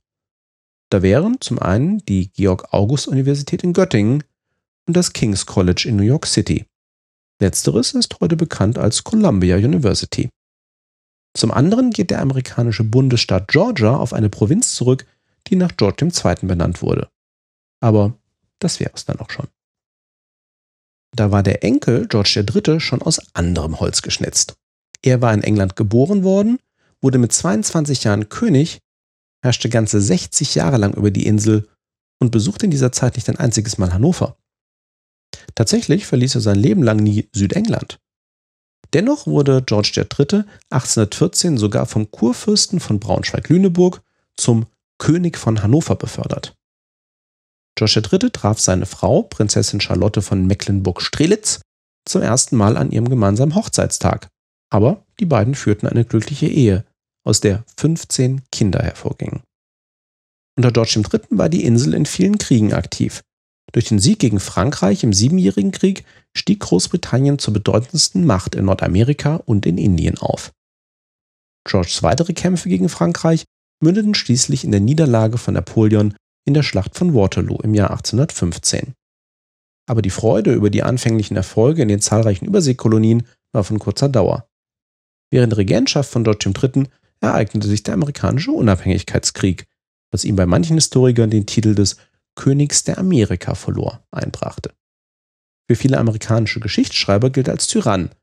Da 0.90 1.02
wären 1.02 1.40
zum 1.40 1.58
einen 1.58 1.98
die 2.06 2.32
Georg-August-Universität 2.32 3.62
in 3.62 3.72
Göttingen 3.72 4.24
und 4.86 4.96
das 4.96 5.12
King's 5.12 5.46
College 5.46 5.84
in 5.86 5.96
New 5.96 6.02
York 6.02 6.26
City. 6.26 6.66
Letzteres 7.40 7.92
ist 7.94 8.20
heute 8.20 8.36
bekannt 8.36 8.78
als 8.78 9.02
Columbia 9.02 9.56
University. 9.56 10.28
Zum 11.34 11.50
anderen 11.50 11.90
geht 11.90 12.10
der 12.10 12.20
amerikanische 12.20 12.84
Bundesstaat 12.84 13.48
Georgia 13.48 13.96
auf 13.96 14.12
eine 14.12 14.28
Provinz 14.28 14.74
zurück, 14.74 15.06
die 15.46 15.56
nach 15.56 15.76
George 15.76 16.04
II. 16.04 16.46
benannt 16.46 16.82
wurde. 16.82 17.08
Aber 17.80 18.14
das 18.58 18.78
wäre 18.78 18.92
es 18.94 19.06
dann 19.06 19.20
auch 19.20 19.30
schon. 19.30 19.48
Da 21.16 21.30
war 21.30 21.42
der 21.42 21.64
Enkel 21.64 22.06
George 22.08 22.44
III. 22.46 22.78
schon 22.78 23.02
aus 23.02 23.20
anderem 23.34 23.80
Holz 23.80 24.02
geschnitzt. 24.02 24.54
Er 25.02 25.22
war 25.22 25.32
in 25.32 25.42
England 25.42 25.76
geboren 25.76 26.24
worden, 26.24 26.58
wurde 27.00 27.18
mit 27.18 27.32
22 27.32 28.04
Jahren 28.04 28.28
König 28.28 28.80
herrschte 29.42 29.70
ganze 29.70 30.00
60 30.00 30.54
Jahre 30.54 30.76
lang 30.76 30.92
über 30.94 31.10
die 31.10 31.26
Insel 31.26 31.68
und 32.18 32.30
besuchte 32.30 32.66
in 32.66 32.70
dieser 32.70 32.92
Zeit 32.92 33.16
nicht 33.16 33.28
ein 33.30 33.38
einziges 33.38 33.78
Mal 33.78 33.94
Hannover. 33.94 34.36
Tatsächlich 35.54 36.06
verließ 36.06 36.36
er 36.36 36.40
sein 36.40 36.58
Leben 36.58 36.82
lang 36.82 36.98
nie 36.98 37.28
Südengland. 37.32 37.98
Dennoch 38.92 39.26
wurde 39.26 39.62
George 39.64 39.92
III. 39.96 40.44
1814 40.70 41.58
sogar 41.58 41.86
vom 41.86 42.10
Kurfürsten 42.10 42.80
von 42.80 42.98
Braunschweig-Lüneburg 42.98 44.02
zum 44.36 44.66
König 44.98 45.38
von 45.38 45.62
Hannover 45.62 45.96
befördert. 45.96 46.54
George 47.76 48.02
III. 48.10 48.30
traf 48.30 48.58
seine 48.58 48.86
Frau, 48.86 49.22
Prinzessin 49.22 49.80
Charlotte 49.80 50.22
von 50.22 50.46
Mecklenburg-Strelitz, 50.46 51.60
zum 52.04 52.22
ersten 52.22 52.56
Mal 52.56 52.76
an 52.76 52.90
ihrem 52.90 53.08
gemeinsamen 53.08 53.54
Hochzeitstag. 53.54 54.28
Aber 54.70 55.04
die 55.18 55.26
beiden 55.26 55.54
führten 55.54 55.86
eine 55.86 56.04
glückliche 56.04 56.46
Ehe, 56.46 56.84
aus 57.24 57.40
der 57.40 57.64
15 57.78 58.42
Kinder 58.50 58.82
hervorgingen. 58.82 59.42
Unter 60.56 60.72
George 60.72 61.00
III. 61.00 61.20
war 61.30 61.48
die 61.48 61.64
Insel 61.64 61.94
in 61.94 62.06
vielen 62.06 62.38
Kriegen 62.38 62.72
aktiv. 62.72 63.22
Durch 63.72 63.86
den 63.86 63.98
Sieg 63.98 64.18
gegen 64.18 64.40
Frankreich 64.40 65.04
im 65.04 65.12
Siebenjährigen 65.12 65.70
Krieg 65.70 66.04
stieg 66.36 66.60
Großbritannien 66.60 67.38
zur 67.38 67.54
bedeutendsten 67.54 68.24
Macht 68.24 68.54
in 68.54 68.64
Nordamerika 68.64 69.36
und 69.36 69.66
in 69.66 69.78
Indien 69.78 70.18
auf. 70.18 70.52
Georges 71.64 72.02
weitere 72.02 72.32
Kämpfe 72.32 72.68
gegen 72.68 72.88
Frankreich 72.88 73.44
mündeten 73.82 74.14
schließlich 74.14 74.64
in 74.64 74.72
der 74.72 74.80
Niederlage 74.80 75.38
von 75.38 75.54
Napoleon 75.54 76.14
in 76.46 76.54
der 76.54 76.62
Schlacht 76.62 76.96
von 76.96 77.14
Waterloo 77.14 77.58
im 77.62 77.74
Jahr 77.74 77.90
1815. 77.90 78.94
Aber 79.88 80.02
die 80.02 80.10
Freude 80.10 80.52
über 80.52 80.70
die 80.70 80.82
anfänglichen 80.82 81.36
Erfolge 81.36 81.82
in 81.82 81.88
den 81.88 82.00
zahlreichen 82.00 82.46
Überseekolonien 82.46 83.26
war 83.52 83.64
von 83.64 83.78
kurzer 83.78 84.08
Dauer. 84.08 84.48
Während 85.30 85.52
der 85.52 85.58
Regentschaft 85.58 86.10
von 86.10 86.24
George 86.24 86.50
III 86.50 86.88
ereignete 87.20 87.68
sich 87.68 87.82
der 87.82 87.94
amerikanische 87.94 88.52
Unabhängigkeitskrieg, 88.52 89.66
was 90.10 90.24
ihm 90.24 90.36
bei 90.36 90.46
manchen 90.46 90.76
Historikern 90.76 91.30
den 91.30 91.46
Titel 91.46 91.74
des 91.74 91.96
Königs 92.40 92.84
der 92.84 92.96
Amerika 92.96 93.54
verlor, 93.54 94.02
einbrachte. 94.10 94.72
Für 95.68 95.76
viele 95.76 95.98
amerikanische 95.98 96.58
Geschichtsschreiber 96.58 97.28
gilt 97.28 97.48
er 97.48 97.52
als 97.54 97.66
Tyrann, 97.66 98.14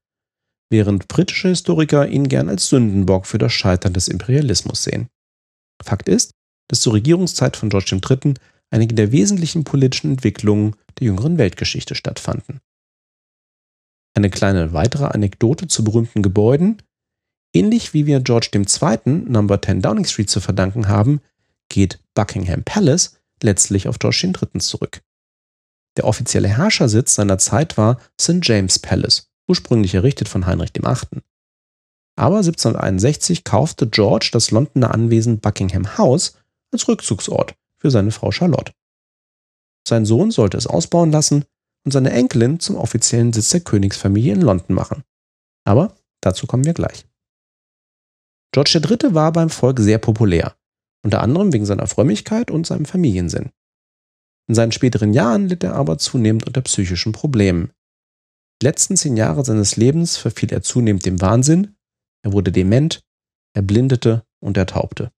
während 0.71 1.07
britische 1.07 1.49
Historiker 1.49 2.07
ihn 2.07 2.27
gern 2.27 2.49
als 2.49 2.67
Sündenbock 2.67 3.27
für 3.27 3.37
das 3.37 3.53
Scheitern 3.53 3.93
des 3.93 4.07
Imperialismus 4.07 4.83
sehen. 4.83 5.07
Fakt 5.83 6.09
ist, 6.09 6.31
dass 6.67 6.81
zur 6.81 6.93
Regierungszeit 6.93 7.55
von 7.55 7.69
George 7.69 7.95
III. 7.95 8.33
einige 8.71 8.95
der 8.95 9.11
wesentlichen 9.11 9.63
politischen 9.63 10.11
Entwicklungen 10.11 10.75
der 10.99 11.05
jüngeren 11.05 11.37
Weltgeschichte 11.37 11.93
stattfanden. 11.93 12.59
Eine 14.15 14.31
kleine 14.31 14.73
weitere 14.73 15.05
Anekdote 15.05 15.67
zu 15.67 15.83
berühmten 15.83 16.23
Gebäuden, 16.23 16.81
Ähnlich 17.53 17.93
wie 17.93 18.05
wir 18.05 18.19
George 18.19 18.49
II. 18.53 19.23
Number 19.27 19.61
10 19.61 19.81
Downing 19.81 20.05
Street 20.05 20.29
zu 20.29 20.41
verdanken 20.41 20.87
haben, 20.87 21.21
geht 21.69 21.99
Buckingham 22.13 22.63
Palace 22.63 23.19
letztlich 23.43 23.87
auf 23.87 23.99
George 23.99 24.33
III. 24.33 24.59
zurück. 24.59 25.01
Der 25.97 26.05
offizielle 26.05 26.47
Herrschersitz 26.47 27.15
seiner 27.15 27.37
Zeit 27.37 27.77
war 27.77 27.99
St. 28.19 28.39
James 28.43 28.79
Palace, 28.79 29.31
ursprünglich 29.47 29.95
errichtet 29.95 30.29
von 30.29 30.45
Heinrich 30.45 30.73
VIII. 30.75 31.21
Aber 32.15 32.37
1761 32.37 33.43
kaufte 33.43 33.87
George 33.87 34.29
das 34.31 34.51
Londoner 34.51 34.93
Anwesen 34.93 35.39
Buckingham 35.39 35.97
House 35.97 36.37
als 36.71 36.87
Rückzugsort 36.87 37.55
für 37.77 37.91
seine 37.91 38.11
Frau 38.11 38.31
Charlotte. 38.31 38.73
Sein 39.87 40.05
Sohn 40.05 40.31
sollte 40.31 40.57
es 40.57 40.67
ausbauen 40.67 41.11
lassen 41.11 41.45
und 41.85 41.91
seine 41.91 42.11
Enkelin 42.11 42.59
zum 42.59 42.75
offiziellen 42.75 43.31
Sitz 43.33 43.49
der 43.49 43.61
Königsfamilie 43.61 44.33
in 44.33 44.41
London 44.41 44.75
machen. 44.75 45.03
Aber 45.63 45.95
dazu 46.21 46.47
kommen 46.47 46.65
wir 46.65 46.73
gleich. 46.73 47.05
George 48.51 48.81
III. 48.83 49.13
war 49.13 49.31
beim 49.31 49.49
Volk 49.49 49.79
sehr 49.79 49.97
populär, 49.97 50.56
unter 51.07 51.21
anderem 51.21 51.53
wegen 51.53 51.65
seiner 51.65 51.87
Frömmigkeit 51.87 52.51
und 52.51 52.67
seinem 52.67 52.83
Familiensinn. 52.83 53.51
In 54.49 54.55
seinen 54.55 54.73
späteren 54.73 55.13
Jahren 55.13 55.47
litt 55.47 55.63
er 55.63 55.75
aber 55.75 55.97
zunehmend 55.97 56.45
unter 56.45 56.59
psychischen 56.59 57.13
Problemen. 57.13 57.71
Die 58.61 58.65
letzten 58.65 58.97
zehn 58.97 59.15
Jahre 59.15 59.45
seines 59.45 59.77
Lebens 59.77 60.17
verfiel 60.17 60.51
er 60.51 60.63
zunehmend 60.63 61.05
dem 61.05 61.21
Wahnsinn, 61.21 61.77
er 62.23 62.33
wurde 62.33 62.51
dement, 62.51 63.05
er 63.53 63.61
blindete 63.61 64.25
und 64.41 64.57
er 64.57 64.65
taubte. 64.65 65.13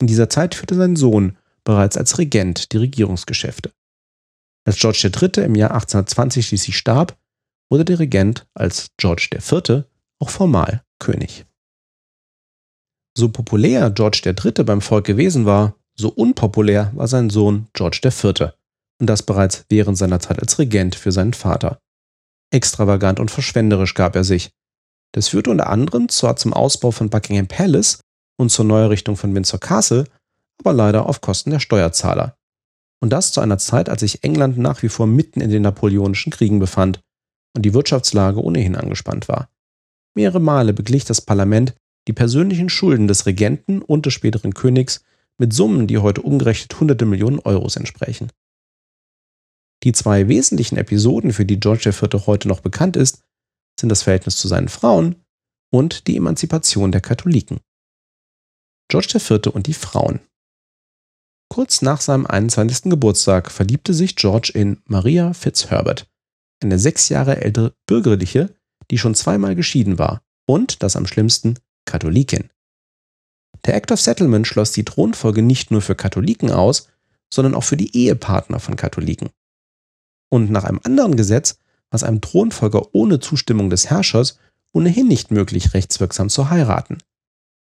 In 0.00 0.06
dieser 0.06 0.30
Zeit 0.30 0.54
führte 0.54 0.76
sein 0.76 0.96
Sohn 0.96 1.36
bereits 1.62 1.98
als 1.98 2.16
Regent 2.16 2.72
die 2.72 2.78
Regierungsgeschäfte. 2.78 3.74
Als 4.64 4.76
George 4.76 5.10
III. 5.14 5.44
im 5.44 5.56
Jahr 5.56 5.72
1820 5.72 6.46
schließlich 6.46 6.78
starb, 6.78 7.18
wurde 7.68 7.84
der 7.84 7.98
Regent 7.98 8.48
als 8.54 8.92
George 8.96 9.28
IV. 9.34 9.84
auch 10.20 10.30
formal 10.30 10.82
König. 10.98 11.44
So 13.16 13.28
populär 13.28 13.90
George 13.90 14.22
III. 14.24 14.64
beim 14.64 14.80
Volk 14.80 15.04
gewesen 15.04 15.44
war, 15.44 15.74
so 15.96 16.08
unpopulär 16.08 16.92
war 16.94 17.08
sein 17.08 17.30
Sohn 17.30 17.68
George 17.72 18.00
IV. 18.04 18.52
Und 19.00 19.06
das 19.06 19.22
bereits 19.22 19.64
während 19.68 19.98
seiner 19.98 20.20
Zeit 20.20 20.40
als 20.40 20.58
Regent 20.58 20.94
für 20.94 21.12
seinen 21.12 21.34
Vater. 21.34 21.80
Extravagant 22.50 23.20
und 23.20 23.30
verschwenderisch 23.30 23.94
gab 23.94 24.16
er 24.16 24.24
sich. 24.24 24.50
Das 25.12 25.28
führte 25.28 25.50
unter 25.50 25.68
anderem 25.68 26.08
zwar 26.08 26.36
zum 26.36 26.52
Ausbau 26.52 26.90
von 26.90 27.10
Buckingham 27.10 27.48
Palace 27.48 28.00
und 28.36 28.50
zur 28.50 28.64
Neuerrichtung 28.64 29.16
von 29.16 29.34
Windsor 29.34 29.60
Castle, 29.60 30.04
aber 30.58 30.72
leider 30.72 31.06
auf 31.06 31.20
Kosten 31.20 31.50
der 31.50 31.60
Steuerzahler. 31.60 32.36
Und 33.02 33.10
das 33.10 33.32
zu 33.32 33.40
einer 33.40 33.58
Zeit, 33.58 33.88
als 33.88 34.00
sich 34.00 34.22
England 34.24 34.58
nach 34.58 34.82
wie 34.82 34.88
vor 34.88 35.06
mitten 35.06 35.40
in 35.40 35.50
den 35.50 35.62
napoleonischen 35.62 36.30
Kriegen 36.30 36.58
befand 36.58 37.00
und 37.54 37.62
die 37.62 37.74
Wirtschaftslage 37.74 38.42
ohnehin 38.42 38.76
angespannt 38.76 39.28
war. 39.28 39.48
Mehrere 40.14 40.40
Male 40.40 40.72
beglich 40.72 41.04
das 41.04 41.20
Parlament 41.20 41.74
die 42.08 42.12
persönlichen 42.12 42.68
Schulden 42.68 43.08
des 43.08 43.26
Regenten 43.26 43.82
und 43.82 44.06
des 44.06 44.14
späteren 44.14 44.54
Königs 44.54 45.04
mit 45.38 45.52
Summen, 45.52 45.86
die 45.86 45.98
heute 45.98 46.22
umgerechnet 46.22 46.78
hunderte 46.78 47.06
Millionen 47.06 47.38
Euros 47.40 47.76
entsprechen. 47.76 48.30
Die 49.82 49.92
zwei 49.92 50.28
wesentlichen 50.28 50.76
Episoden, 50.76 51.32
für 51.32 51.46
die 51.46 51.58
George 51.58 51.88
IV. 51.88 52.26
heute 52.26 52.48
noch 52.48 52.60
bekannt 52.60 52.96
ist, 52.96 53.22
sind 53.78 53.88
das 53.88 54.02
Verhältnis 54.02 54.36
zu 54.36 54.46
seinen 54.46 54.68
Frauen 54.68 55.16
und 55.72 56.06
die 56.06 56.16
Emanzipation 56.16 56.92
der 56.92 57.00
Katholiken. 57.00 57.60
George 58.88 59.14
IV. 59.14 59.54
und 59.54 59.66
die 59.66 59.74
Frauen. 59.74 60.20
Kurz 61.48 61.82
nach 61.82 62.00
seinem 62.00 62.26
21. 62.26 62.90
Geburtstag 62.90 63.50
verliebte 63.50 63.94
sich 63.94 64.16
George 64.16 64.52
in 64.54 64.82
Maria 64.84 65.32
Fitzherbert, 65.32 66.08
eine 66.62 66.78
sechs 66.78 67.08
Jahre 67.08 67.40
ältere 67.40 67.74
Bürgerliche, 67.86 68.54
die 68.90 68.98
schon 68.98 69.14
zweimal 69.14 69.54
geschieden 69.54 69.98
war 69.98 70.22
und, 70.46 70.82
das 70.82 70.96
am 70.96 71.06
schlimmsten, 71.06 71.54
Katholikin. 71.90 72.50
Der 73.66 73.74
Act 73.74 73.90
of 73.90 74.00
Settlement 74.00 74.46
schloss 74.46 74.72
die 74.72 74.84
Thronfolge 74.84 75.42
nicht 75.42 75.70
nur 75.70 75.82
für 75.82 75.96
Katholiken 75.96 76.50
aus, 76.50 76.88
sondern 77.32 77.54
auch 77.54 77.64
für 77.64 77.76
die 77.76 77.94
Ehepartner 77.96 78.60
von 78.60 78.76
Katholiken. 78.76 79.30
Und 80.30 80.50
nach 80.50 80.64
einem 80.64 80.80
anderen 80.84 81.16
Gesetz 81.16 81.58
war 81.90 81.96
es 81.96 82.04
einem 82.04 82.20
Thronfolger 82.20 82.94
ohne 82.94 83.18
Zustimmung 83.18 83.68
des 83.70 83.90
Herrschers 83.90 84.38
ohnehin 84.72 85.08
nicht 85.08 85.32
möglich, 85.32 85.74
rechtswirksam 85.74 86.28
zu 86.28 86.48
heiraten. 86.48 86.98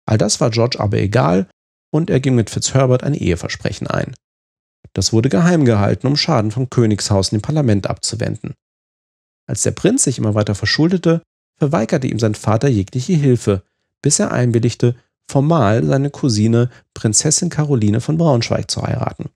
All 0.06 0.20
das 0.20 0.40
war 0.40 0.52
George 0.52 0.80
aber 0.80 0.98
egal 0.98 1.50
und 1.92 2.10
er 2.12 2.20
ging 2.20 2.36
mit 2.36 2.52
Fitzherbert 2.52 3.04
ein 3.04 3.16
Eheversprechen 3.16 3.88
ein. 3.88 4.14
Das 4.94 5.12
wurde 5.12 5.30
geheim 5.30 5.66
gehalten, 5.66 6.06
um 6.06 6.16
Schaden 6.16 6.52
vom 6.52 6.70
Königshaus 6.70 7.32
in 7.32 7.40
dem 7.40 7.42
Parlament 7.42 7.88
abzuwenden. 7.88 8.54
Als 9.48 9.64
der 9.64 9.72
Prinz 9.72 10.04
sich 10.04 10.20
immer 10.20 10.36
weiter 10.36 10.54
verschuldete, 10.54 11.24
verweigerte 11.58 12.08
ihm 12.08 12.20
sein 12.20 12.36
Vater 12.36 12.68
jegliche 12.68 13.14
Hilfe, 13.14 13.64
bis 14.04 14.20
er 14.20 14.32
einwilligte, 14.32 14.96
formal 15.28 15.84
seine 15.84 16.12
Cousine 16.12 16.70
Prinzessin 16.94 17.50
Caroline 17.50 18.02
von 18.02 18.18
Braunschweig 18.18 18.70
zu 18.70 18.84
heiraten. 18.84 19.30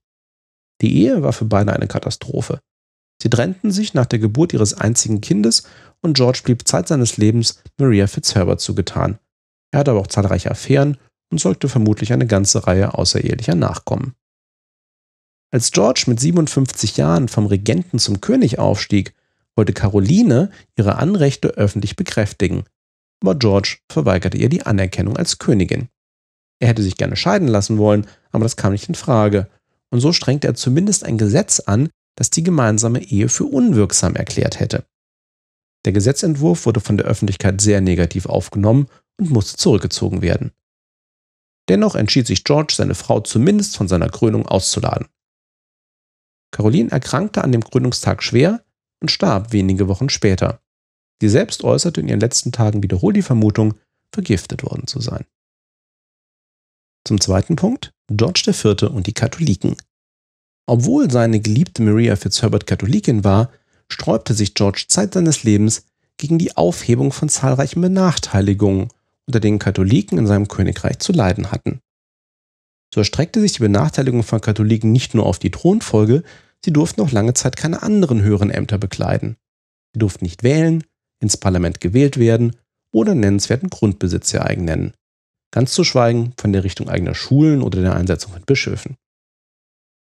Die 0.82 1.02
Ehe 1.02 1.24
war 1.24 1.34
für 1.34 1.46
beide 1.46 1.74
eine 1.74 1.88
Katastrophe. 1.88 2.60
Sie 3.22 3.32
trennten 3.32 3.72
sich 3.72 3.96
nach 3.96 4.06
der 4.06 4.20
Geburt 4.20 4.54
ihres 4.54 4.76
einzigen 4.76 5.22
Kindes 5.22 5.64
und 6.02 6.16
George 6.16 6.42
blieb 6.44 6.68
Zeit 6.68 6.88
seines 6.88 7.18
Lebens 7.18 7.64
Maria 7.78 8.06
Fitzherbert 8.06 8.62
zugetan. 8.62 9.18
Er 9.72 9.80
hatte 9.80 9.92
aber 9.92 10.02
auch 10.02 10.08
zahlreiche 10.08 10.52
Affären 10.52 10.98
und 11.32 11.40
zeugte 11.40 11.68
vermutlich 11.68 12.14
eine 12.14 12.28
ganze 12.28 12.68
Reihe 12.68 12.94
außerehelicher 12.94 13.56
Nachkommen. 13.56 14.14
Als 15.50 15.72
George 15.72 16.04
mit 16.08 16.20
57 16.20 16.98
Jahren 16.98 17.28
vom 17.28 17.48
Regenten 17.48 18.00
zum 18.00 18.22
König 18.22 18.60
aufstieg, 18.60 19.14
wollte 19.56 19.74
Caroline 19.74 20.52
ihre 20.76 20.98
Anrechte 20.98 21.50
öffentlich 21.50 21.96
bekräftigen, 21.96 22.64
aber 23.22 23.36
George 23.36 23.78
verweigerte 23.92 24.38
ihr 24.38 24.50
die 24.50 24.64
Anerkennung 24.66 25.18
als 25.18 25.38
Königin. 25.38 25.90
Er 26.60 26.70
hätte 26.70 26.84
sich 26.84 26.98
gerne 26.98 27.16
scheiden 27.16 27.48
lassen 27.48 27.78
wollen, 27.78 28.08
aber 28.32 28.44
das 28.44 28.58
kam 28.58 28.72
nicht 28.72 28.90
in 28.90 28.96
Frage, 28.96 29.50
und 29.90 30.00
so 30.00 30.12
strengte 30.12 30.48
er 30.48 30.56
zumindest 30.56 31.04
ein 31.04 31.18
Gesetz 31.18 31.60
an, 31.60 31.90
das 32.16 32.30
die 32.30 32.44
gemeinsame 32.44 33.02
Ehe 33.04 33.30
für 33.30 33.46
unwirksam 33.46 34.16
erklärt 34.16 34.60
hätte. 34.60 34.86
Der 35.86 35.94
Gesetzentwurf 35.94 36.66
wurde 36.66 36.80
von 36.80 36.98
der 36.98 37.06
Öffentlichkeit 37.06 37.62
sehr 37.62 37.80
negativ 37.80 38.26
aufgenommen 38.26 38.88
und 39.18 39.30
musste 39.30 39.58
zurückgezogen 39.58 40.22
werden. 40.22 40.52
Dennoch 41.70 41.96
entschied 41.96 42.28
sich 42.28 42.44
George, 42.44 42.74
seine 42.76 42.96
Frau 42.96 43.20
zumindest 43.20 43.78
von 43.78 43.88
seiner 43.88 44.10
Krönung 44.10 44.46
auszuladen. 44.46 45.08
Caroline 46.52 46.92
erkrankte 46.92 47.44
an 47.44 47.52
dem 47.52 47.64
Krönungstag 47.64 48.24
schwer 48.24 48.64
und 49.02 49.12
starb 49.12 49.52
wenige 49.52 49.88
Wochen 49.88 50.10
später. 50.10 50.62
Sie 51.22 51.30
selbst 51.30 51.64
äußerte 51.64 52.02
in 52.02 52.08
ihren 52.08 52.20
letzten 52.20 52.52
Tagen 52.52 52.84
wiederholt 52.84 53.16
die 53.16 53.22
Vermutung, 53.22 53.74
vergiftet 54.14 54.64
worden 54.64 54.88
zu 54.88 55.00
sein. 55.00 55.26
Zum 57.06 57.20
zweiten 57.20 57.56
Punkt, 57.56 57.92
George 58.10 58.44
IV. 58.48 58.90
und 58.90 59.08
die 59.08 59.14
Katholiken. 59.14 59.76
Obwohl 60.68 61.10
seine 61.10 61.40
geliebte 61.40 61.82
Maria 61.82 62.16
Fitzherbert 62.16 62.68
Katholikin 62.68 63.24
war, 63.24 63.52
sträubte 63.90 64.34
sich 64.34 64.54
George 64.54 64.86
Zeit 64.88 65.14
seines 65.14 65.44
Lebens 65.44 65.86
gegen 66.18 66.38
die 66.38 66.58
Aufhebung 66.58 67.12
von 67.12 67.30
zahlreichen 67.30 67.82
Benachteiligungen 67.82 68.90
unter 69.28 69.40
denen 69.40 69.60
Katholiken 69.60 70.18
in 70.18 70.28
seinem 70.28 70.48
Königreich 70.48 71.00
zu 71.00 71.12
leiden 71.12 71.52
hatten. 71.52 71.82
So 72.94 73.02
erstreckte 73.02 73.42
sich 73.42 73.54
die 73.54 73.60
Benachteiligung 73.60 74.24
von 74.24 74.42
Katholiken 74.42 74.92
nicht 74.92 75.14
nur 75.14 75.26
auf 75.26 75.40
die 75.40 75.52
Thronfolge, 75.52 76.24
sie 76.64 76.72
durften 76.72 77.02
auch 77.02 77.12
lange 77.12 77.34
Zeit 77.34 77.58
keine 77.58 77.84
anderen 77.84 78.22
höheren 78.22 78.50
Ämter 78.50 78.78
bekleiden. 78.78 79.36
Sie 79.94 80.00
durften 80.00 80.24
nicht 80.24 80.44
wählen, 80.44 80.84
ins 81.20 81.38
Parlament 81.38 81.82
gewählt 81.82 82.18
werden 82.18 82.56
oder 82.92 83.16
nennenswerten 83.16 83.70
Grundbesitz 83.70 84.34
ihr 84.34 84.46
eigen 84.46 84.66
nennen. 84.66 84.94
Ganz 85.52 85.74
zu 85.74 85.84
schweigen 85.84 86.34
von 86.38 86.54
der 86.54 86.64
Richtung 86.64 86.90
eigener 86.90 87.16
Schulen 87.16 87.62
oder 87.62 87.82
der 87.82 87.96
Einsetzung 87.96 88.34
von 88.34 88.44
Bischöfen. 88.44 88.98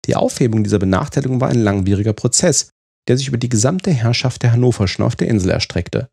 Die 0.06 0.16
Aufhebung 0.16 0.64
dieser 0.64 0.80
Benachteiligung 0.80 1.42
war 1.42 1.50
ein 1.50 1.62
langwieriger 1.62 2.14
Prozess, 2.14 2.70
der 3.08 3.18
sich 3.18 3.28
über 3.28 3.38
die 3.38 3.50
gesamte 3.50 3.92
Herrschaft 3.92 4.44
der 4.44 4.52
Hannoverschen 4.52 5.04
auf 5.04 5.16
der 5.16 5.28
Insel 5.28 5.52
erstreckte. 5.52 6.10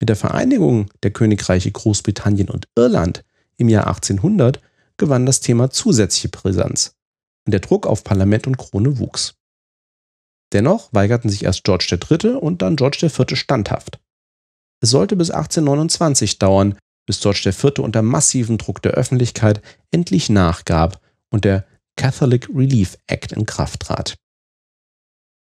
Mit 0.00 0.08
der 0.08 0.16
Vereinigung 0.16 0.90
der 1.02 1.10
Königreiche 1.10 1.70
Großbritannien 1.70 2.50
und 2.50 2.68
Irland 2.74 3.24
im 3.56 3.68
Jahr 3.68 3.86
1800 3.86 4.60
gewann 4.98 5.26
das 5.26 5.40
Thema 5.40 5.70
zusätzliche 5.70 6.28
Brisanz 6.28 6.94
und 7.46 7.52
der 7.52 7.60
Druck 7.60 7.86
auf 7.86 8.04
Parlament 8.04 8.46
und 8.46 8.58
Krone 8.58 8.98
wuchs. 8.98 9.35
Dennoch 10.52 10.88
weigerten 10.92 11.28
sich 11.28 11.44
erst 11.44 11.64
George 11.64 11.98
III. 11.98 12.34
und 12.34 12.62
dann 12.62 12.76
George 12.76 12.98
IV. 13.02 13.36
standhaft. 13.36 13.98
Es 14.80 14.90
sollte 14.90 15.16
bis 15.16 15.30
1829 15.30 16.38
dauern, 16.38 16.78
bis 17.06 17.20
George 17.20 17.42
IV. 17.46 17.78
unter 17.78 18.02
massivem 18.02 18.58
Druck 18.58 18.82
der 18.82 18.92
Öffentlichkeit 18.92 19.62
endlich 19.90 20.28
nachgab 20.28 21.00
und 21.30 21.44
der 21.44 21.66
Catholic 21.96 22.48
Relief 22.54 22.98
Act 23.06 23.32
in 23.32 23.46
Kraft 23.46 23.80
trat. 23.80 24.16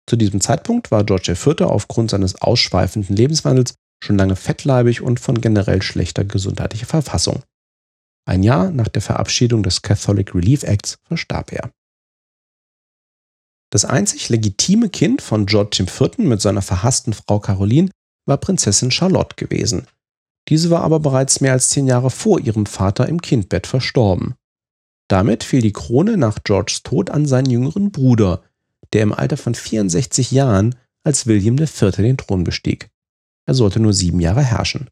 Zu 0.08 0.16
diesem 0.16 0.40
Zeitpunkt 0.40 0.90
war 0.90 1.04
George 1.04 1.32
IV. 1.32 1.62
aufgrund 1.62 2.10
seines 2.10 2.40
ausschweifenden 2.40 3.16
Lebenswandels 3.16 3.74
schon 4.02 4.18
lange 4.18 4.36
fettleibig 4.36 5.00
und 5.00 5.18
von 5.18 5.40
generell 5.40 5.82
schlechter 5.82 6.24
gesundheitlicher 6.24 6.86
Verfassung. 6.86 7.42
Ein 8.26 8.42
Jahr 8.42 8.70
nach 8.70 8.88
der 8.88 9.02
Verabschiedung 9.02 9.62
des 9.62 9.82
Catholic 9.82 10.34
Relief 10.34 10.62
Acts 10.62 10.96
verstarb 11.06 11.52
er. 11.52 11.70
Das 13.74 13.84
einzig 13.84 14.28
legitime 14.28 14.88
Kind 14.88 15.20
von 15.20 15.46
George 15.46 15.78
IV. 15.82 16.18
mit 16.18 16.40
seiner 16.40 16.62
verhassten 16.62 17.12
Frau 17.12 17.40
Caroline 17.40 17.90
war 18.24 18.36
Prinzessin 18.36 18.92
Charlotte 18.92 19.34
gewesen. 19.34 19.88
Diese 20.48 20.70
war 20.70 20.82
aber 20.82 21.00
bereits 21.00 21.40
mehr 21.40 21.54
als 21.54 21.70
zehn 21.70 21.88
Jahre 21.88 22.10
vor 22.10 22.38
ihrem 22.38 22.66
Vater 22.66 23.08
im 23.08 23.20
Kindbett 23.20 23.66
verstorben. 23.66 24.36
Damit 25.08 25.42
fiel 25.42 25.60
die 25.60 25.72
Krone 25.72 26.16
nach 26.16 26.38
Georges 26.44 26.84
Tod 26.84 27.10
an 27.10 27.26
seinen 27.26 27.50
jüngeren 27.50 27.90
Bruder, 27.90 28.44
der 28.92 29.02
im 29.02 29.12
Alter 29.12 29.36
von 29.36 29.56
64 29.56 30.30
Jahren 30.30 30.76
als 31.02 31.26
William 31.26 31.58
IV. 31.58 31.96
den 31.96 32.16
Thron 32.16 32.44
bestieg. 32.44 32.90
Er 33.44 33.54
sollte 33.54 33.80
nur 33.80 33.92
sieben 33.92 34.20
Jahre 34.20 34.44
herrschen. 34.44 34.88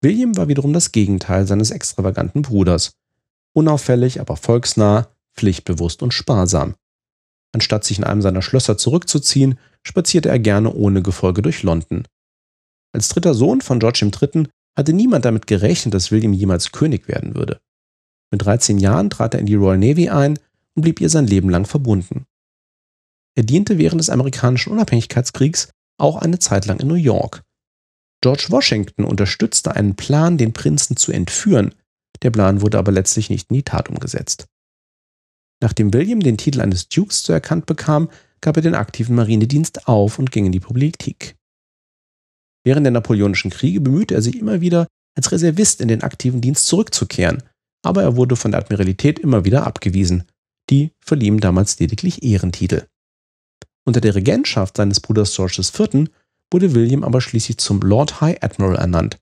William 0.00 0.36
war 0.36 0.48
wiederum 0.48 0.72
das 0.72 0.90
Gegenteil 0.90 1.46
seines 1.46 1.70
extravaganten 1.70 2.42
Bruders. 2.42 2.94
Unauffällig, 3.52 4.20
aber 4.20 4.36
volksnah, 4.36 5.06
pflichtbewusst 5.36 6.02
und 6.02 6.12
sparsam. 6.12 6.74
Anstatt 7.52 7.84
sich 7.84 7.98
in 7.98 8.04
einem 8.04 8.22
seiner 8.22 8.42
Schlösser 8.42 8.76
zurückzuziehen, 8.76 9.58
spazierte 9.82 10.28
er 10.28 10.38
gerne 10.38 10.72
ohne 10.72 11.02
Gefolge 11.02 11.42
durch 11.42 11.62
London. 11.62 12.06
Als 12.92 13.08
dritter 13.08 13.34
Sohn 13.34 13.60
von 13.60 13.80
George 13.80 14.04
III. 14.04 14.48
hatte 14.76 14.92
niemand 14.92 15.24
damit 15.24 15.46
gerechnet, 15.46 15.94
dass 15.94 16.10
William 16.10 16.32
jemals 16.32 16.72
König 16.72 17.08
werden 17.08 17.34
würde. 17.34 17.60
Mit 18.32 18.44
13 18.44 18.78
Jahren 18.78 19.10
trat 19.10 19.34
er 19.34 19.40
in 19.40 19.46
die 19.46 19.54
Royal 19.54 19.78
Navy 19.78 20.08
ein 20.08 20.38
und 20.74 20.82
blieb 20.82 21.00
ihr 21.00 21.08
sein 21.08 21.26
Leben 21.26 21.50
lang 21.50 21.66
verbunden. 21.66 22.26
Er 23.36 23.42
diente 23.42 23.78
während 23.78 24.00
des 24.00 24.10
amerikanischen 24.10 24.72
Unabhängigkeitskriegs 24.72 25.70
auch 25.98 26.16
eine 26.16 26.38
Zeit 26.38 26.66
lang 26.66 26.80
in 26.80 26.88
New 26.88 26.94
York. 26.94 27.42
George 28.22 28.46
Washington 28.50 29.04
unterstützte 29.04 29.74
einen 29.74 29.96
Plan, 29.96 30.36
den 30.36 30.52
Prinzen 30.52 30.96
zu 30.96 31.10
entführen, 31.10 31.74
der 32.22 32.30
Plan 32.30 32.60
wurde 32.60 32.78
aber 32.78 32.92
letztlich 32.92 33.30
nicht 33.30 33.50
in 33.50 33.56
die 33.56 33.62
Tat 33.62 33.88
umgesetzt. 33.88 34.46
Nachdem 35.62 35.92
William 35.92 36.20
den 36.20 36.38
Titel 36.38 36.60
eines 36.60 36.88
Dukes 36.88 37.22
zuerkannt 37.22 37.66
bekam, 37.66 38.10
gab 38.40 38.56
er 38.56 38.62
den 38.62 38.74
aktiven 38.74 39.14
Marinedienst 39.14 39.86
auf 39.86 40.18
und 40.18 40.32
ging 40.32 40.46
in 40.46 40.52
die 40.52 40.60
Politik. 40.60 41.36
Während 42.64 42.84
der 42.84 42.92
Napoleonischen 42.92 43.50
Kriege 43.50 43.80
bemühte 43.80 44.14
er 44.14 44.22
sich 44.22 44.38
immer 44.38 44.60
wieder, 44.60 44.86
als 45.16 45.32
Reservist 45.32 45.80
in 45.80 45.88
den 45.88 46.02
aktiven 46.02 46.40
Dienst 46.40 46.66
zurückzukehren, 46.66 47.42
aber 47.82 48.02
er 48.02 48.16
wurde 48.16 48.36
von 48.36 48.52
der 48.52 48.60
Admiralität 48.60 49.18
immer 49.18 49.44
wieder 49.44 49.66
abgewiesen. 49.66 50.24
Die 50.70 50.92
verlieh 51.00 51.26
ihm 51.26 51.40
damals 51.40 51.78
lediglich 51.78 52.22
Ehrentitel. 52.22 52.86
Unter 53.84 54.00
der 54.00 54.14
Regentschaft 54.14 54.76
seines 54.76 55.00
Bruders 55.00 55.34
George 55.34 55.60
IV. 55.60 56.10
wurde 56.50 56.74
William 56.74 57.02
aber 57.02 57.20
schließlich 57.20 57.58
zum 57.58 57.80
Lord 57.80 58.20
High 58.20 58.42
Admiral 58.42 58.76
ernannt 58.76 59.18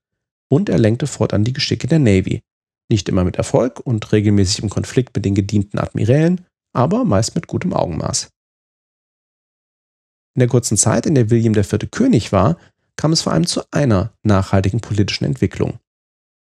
und 0.50 0.68
er 0.68 0.78
lenkte 0.78 1.06
fortan 1.06 1.44
die 1.44 1.52
Geschicke 1.52 1.86
der 1.86 1.98
Navy. 1.98 2.42
Nicht 2.90 3.08
immer 3.08 3.24
mit 3.24 3.36
Erfolg 3.36 3.80
und 3.80 4.12
regelmäßig 4.12 4.62
im 4.62 4.70
Konflikt 4.70 5.14
mit 5.14 5.24
den 5.24 5.34
gedienten 5.34 5.78
Admirälen, 5.78 6.46
aber 6.72 7.04
meist 7.04 7.34
mit 7.34 7.46
gutem 7.46 7.72
Augenmaß. 7.72 8.30
In 10.34 10.40
der 10.40 10.48
kurzen 10.48 10.76
Zeit, 10.76 11.04
in 11.06 11.14
der 11.14 11.30
William 11.30 11.54
IV. 11.54 11.90
König 11.90 12.32
war, 12.32 12.56
kam 12.96 13.12
es 13.12 13.22
vor 13.22 13.32
allem 13.32 13.46
zu 13.46 13.62
einer 13.70 14.12
nachhaltigen 14.22 14.80
politischen 14.80 15.24
Entwicklung. 15.24 15.78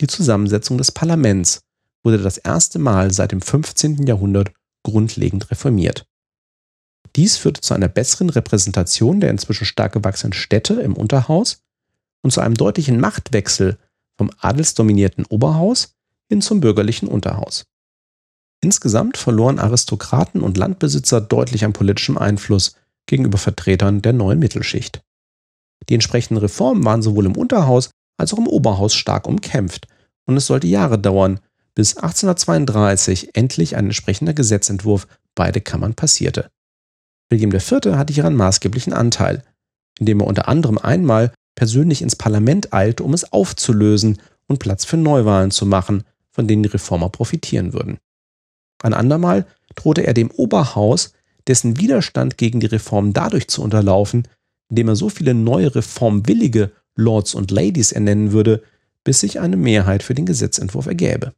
Die 0.00 0.06
Zusammensetzung 0.06 0.78
des 0.78 0.92
Parlaments 0.92 1.60
wurde 2.04 2.18
das 2.18 2.38
erste 2.38 2.78
Mal 2.78 3.12
seit 3.12 3.32
dem 3.32 3.40
15. 3.40 4.06
Jahrhundert 4.06 4.52
grundlegend 4.84 5.50
reformiert. 5.50 6.06
Dies 7.16 7.36
führte 7.36 7.60
zu 7.60 7.74
einer 7.74 7.88
besseren 7.88 8.30
Repräsentation 8.30 9.20
der 9.20 9.30
inzwischen 9.30 9.64
stark 9.64 9.92
gewachsenen 9.92 10.32
Städte 10.32 10.74
im 10.74 10.94
Unterhaus 10.94 11.62
und 12.22 12.30
zu 12.30 12.40
einem 12.40 12.54
deutlichen 12.54 13.00
Machtwechsel 13.00 13.78
vom 14.16 14.30
adelsdominierten 14.38 15.24
Oberhaus 15.26 15.97
hin 16.28 16.42
zum 16.42 16.60
bürgerlichen 16.60 17.08
Unterhaus. 17.08 17.64
Insgesamt 18.60 19.16
verloren 19.16 19.58
Aristokraten 19.58 20.42
und 20.42 20.56
Landbesitzer 20.56 21.20
deutlich 21.20 21.64
an 21.64 21.72
politischem 21.72 22.18
Einfluss 22.18 22.74
gegenüber 23.06 23.38
Vertretern 23.38 24.02
der 24.02 24.12
neuen 24.12 24.38
Mittelschicht. 24.38 25.00
Die 25.88 25.94
entsprechenden 25.94 26.38
Reformen 26.38 26.84
waren 26.84 27.02
sowohl 27.02 27.26
im 27.26 27.36
Unterhaus 27.36 27.90
als 28.18 28.34
auch 28.34 28.38
im 28.38 28.48
Oberhaus 28.48 28.94
stark 28.94 29.26
umkämpft 29.26 29.86
und 30.26 30.36
es 30.36 30.46
sollte 30.46 30.66
Jahre 30.66 30.98
dauern, 30.98 31.40
bis 31.74 31.96
1832 31.96 33.36
endlich 33.36 33.76
ein 33.76 33.86
entsprechender 33.86 34.34
Gesetzentwurf 34.34 35.06
beide 35.34 35.60
Kammern 35.60 35.94
passierte. 35.94 36.50
William 37.30 37.52
IV. 37.52 37.70
hatte 37.96 38.12
hieran 38.12 38.34
maßgeblichen 38.34 38.92
Anteil, 38.92 39.44
indem 39.98 40.20
er 40.20 40.26
unter 40.26 40.48
anderem 40.48 40.78
einmal 40.78 41.32
persönlich 41.54 42.02
ins 42.02 42.16
Parlament 42.16 42.72
eilte, 42.72 43.04
um 43.04 43.14
es 43.14 43.32
aufzulösen 43.32 44.18
und 44.48 44.58
Platz 44.58 44.84
für 44.84 44.96
Neuwahlen 44.96 45.50
zu 45.50 45.66
machen, 45.66 46.04
von 46.38 46.46
denen 46.46 46.62
die 46.62 46.68
Reformer 46.68 47.08
profitieren 47.08 47.72
würden. 47.72 47.98
Ein 48.80 48.94
andermal 48.94 49.44
drohte 49.74 50.06
er 50.06 50.14
dem 50.14 50.30
Oberhaus, 50.30 51.12
dessen 51.48 51.80
Widerstand 51.80 52.38
gegen 52.38 52.60
die 52.60 52.66
Reform 52.66 53.12
dadurch 53.12 53.48
zu 53.48 53.60
unterlaufen, 53.60 54.28
indem 54.70 54.86
er 54.86 54.94
so 54.94 55.08
viele 55.08 55.34
neue 55.34 55.74
reformwillige 55.74 56.70
Lords 56.94 57.34
und 57.34 57.50
Ladies 57.50 57.90
ernennen 57.90 58.30
würde, 58.30 58.62
bis 59.02 59.18
sich 59.18 59.40
eine 59.40 59.56
Mehrheit 59.56 60.04
für 60.04 60.14
den 60.14 60.26
Gesetzentwurf 60.26 60.86
ergäbe. 60.86 61.34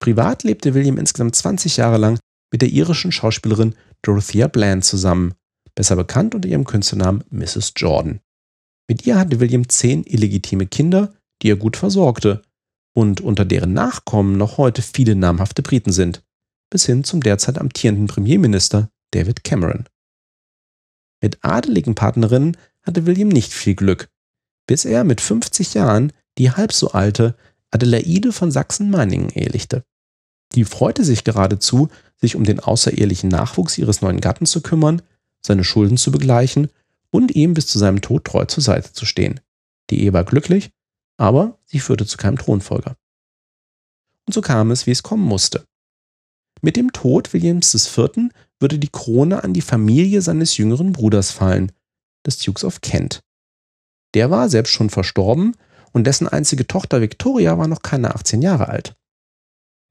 Privat 0.00 0.42
lebte 0.42 0.74
William 0.74 0.98
insgesamt 0.98 1.36
20 1.36 1.76
Jahre 1.76 1.98
lang 1.98 2.18
mit 2.50 2.60
der 2.60 2.70
irischen 2.70 3.12
Schauspielerin 3.12 3.76
Dorothea 4.02 4.48
Bland 4.48 4.84
zusammen, 4.84 5.34
besser 5.76 5.94
bekannt 5.94 6.34
unter 6.34 6.48
ihrem 6.48 6.64
Künstlernamen 6.64 7.22
Mrs. 7.30 7.74
Jordan. 7.76 8.18
Mit 8.88 9.06
ihr 9.06 9.16
hatte 9.16 9.38
William 9.38 9.68
zehn 9.68 10.02
illegitime 10.02 10.66
Kinder, 10.66 11.14
die 11.40 11.52
er 11.52 11.56
gut 11.56 11.76
versorgte 11.76 12.42
und 12.98 13.20
unter 13.20 13.44
deren 13.44 13.74
Nachkommen 13.74 14.36
noch 14.36 14.58
heute 14.58 14.82
viele 14.82 15.14
namhafte 15.14 15.62
Briten 15.62 15.92
sind, 15.92 16.24
bis 16.68 16.84
hin 16.84 17.04
zum 17.04 17.22
derzeit 17.22 17.56
amtierenden 17.56 18.08
Premierminister 18.08 18.90
David 19.12 19.44
Cameron. 19.44 19.84
Mit 21.22 21.38
adeligen 21.42 21.94
Partnerinnen 21.94 22.56
hatte 22.82 23.06
William 23.06 23.28
nicht 23.28 23.52
viel 23.52 23.76
Glück, 23.76 24.08
bis 24.66 24.84
er 24.84 25.04
mit 25.04 25.20
50 25.20 25.74
Jahren 25.74 26.12
die 26.38 26.50
halb 26.50 26.72
so 26.72 26.90
alte 26.90 27.36
Adelaide 27.70 28.32
von 28.32 28.50
Sachsen-Meiningen 28.50 29.30
ehelichte. 29.30 29.84
Die 30.56 30.64
freute 30.64 31.04
sich 31.04 31.22
geradezu, 31.22 31.90
sich 32.16 32.34
um 32.34 32.42
den 32.42 32.58
außerehelichen 32.58 33.28
Nachwuchs 33.28 33.78
ihres 33.78 34.02
neuen 34.02 34.20
Gatten 34.20 34.44
zu 34.44 34.60
kümmern, 34.60 35.02
seine 35.40 35.62
Schulden 35.62 35.98
zu 35.98 36.10
begleichen 36.10 36.68
und 37.12 37.30
ihm 37.36 37.54
bis 37.54 37.68
zu 37.68 37.78
seinem 37.78 38.00
Tod 38.00 38.24
treu 38.24 38.44
zur 38.46 38.64
Seite 38.64 38.92
zu 38.92 39.06
stehen. 39.06 39.38
Die 39.90 40.02
Ehe 40.02 40.12
war 40.12 40.24
glücklich, 40.24 40.72
aber 41.16 41.57
sie 41.70 41.80
führte 41.80 42.06
zu 42.06 42.16
keinem 42.16 42.38
Thronfolger. 42.38 42.96
Und 44.26 44.34
so 44.34 44.40
kam 44.40 44.70
es, 44.70 44.86
wie 44.86 44.90
es 44.90 45.02
kommen 45.02 45.24
musste. 45.24 45.64
Mit 46.60 46.76
dem 46.76 46.92
Tod 46.92 47.32
Williams 47.32 47.74
IV. 47.74 48.30
würde 48.58 48.78
die 48.78 48.88
Krone 48.88 49.44
an 49.44 49.54
die 49.54 49.60
Familie 49.60 50.22
seines 50.22 50.56
jüngeren 50.56 50.92
Bruders 50.92 51.30
fallen, 51.30 51.72
des 52.26 52.38
Dukes 52.38 52.64
of 52.64 52.80
Kent. 52.80 53.20
Der 54.14 54.30
war 54.30 54.48
selbst 54.48 54.72
schon 54.72 54.90
verstorben 54.90 55.54
und 55.92 56.06
dessen 56.06 56.28
einzige 56.28 56.66
Tochter 56.66 57.00
Victoria 57.00 57.58
war 57.58 57.68
noch 57.68 57.82
keine 57.82 58.14
18 58.14 58.42
Jahre 58.42 58.68
alt. 58.68 58.96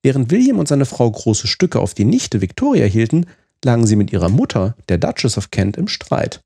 Während 0.03 0.31
William 0.31 0.59
und 0.59 0.67
seine 0.67 0.85
Frau 0.85 1.09
große 1.09 1.47
Stücke 1.47 1.79
auf 1.79 1.93
die 1.93 2.05
Nichte 2.05 2.41
Victoria 2.41 2.85
hielten, 2.85 3.25
lagen 3.63 3.87
sie 3.87 3.95
mit 3.95 4.11
ihrer 4.11 4.29
Mutter, 4.29 4.75
der 4.89 4.97
Duchess 4.97 5.37
of 5.37 5.51
Kent, 5.51 5.77
im 5.77 5.87
Streit. 5.87 6.41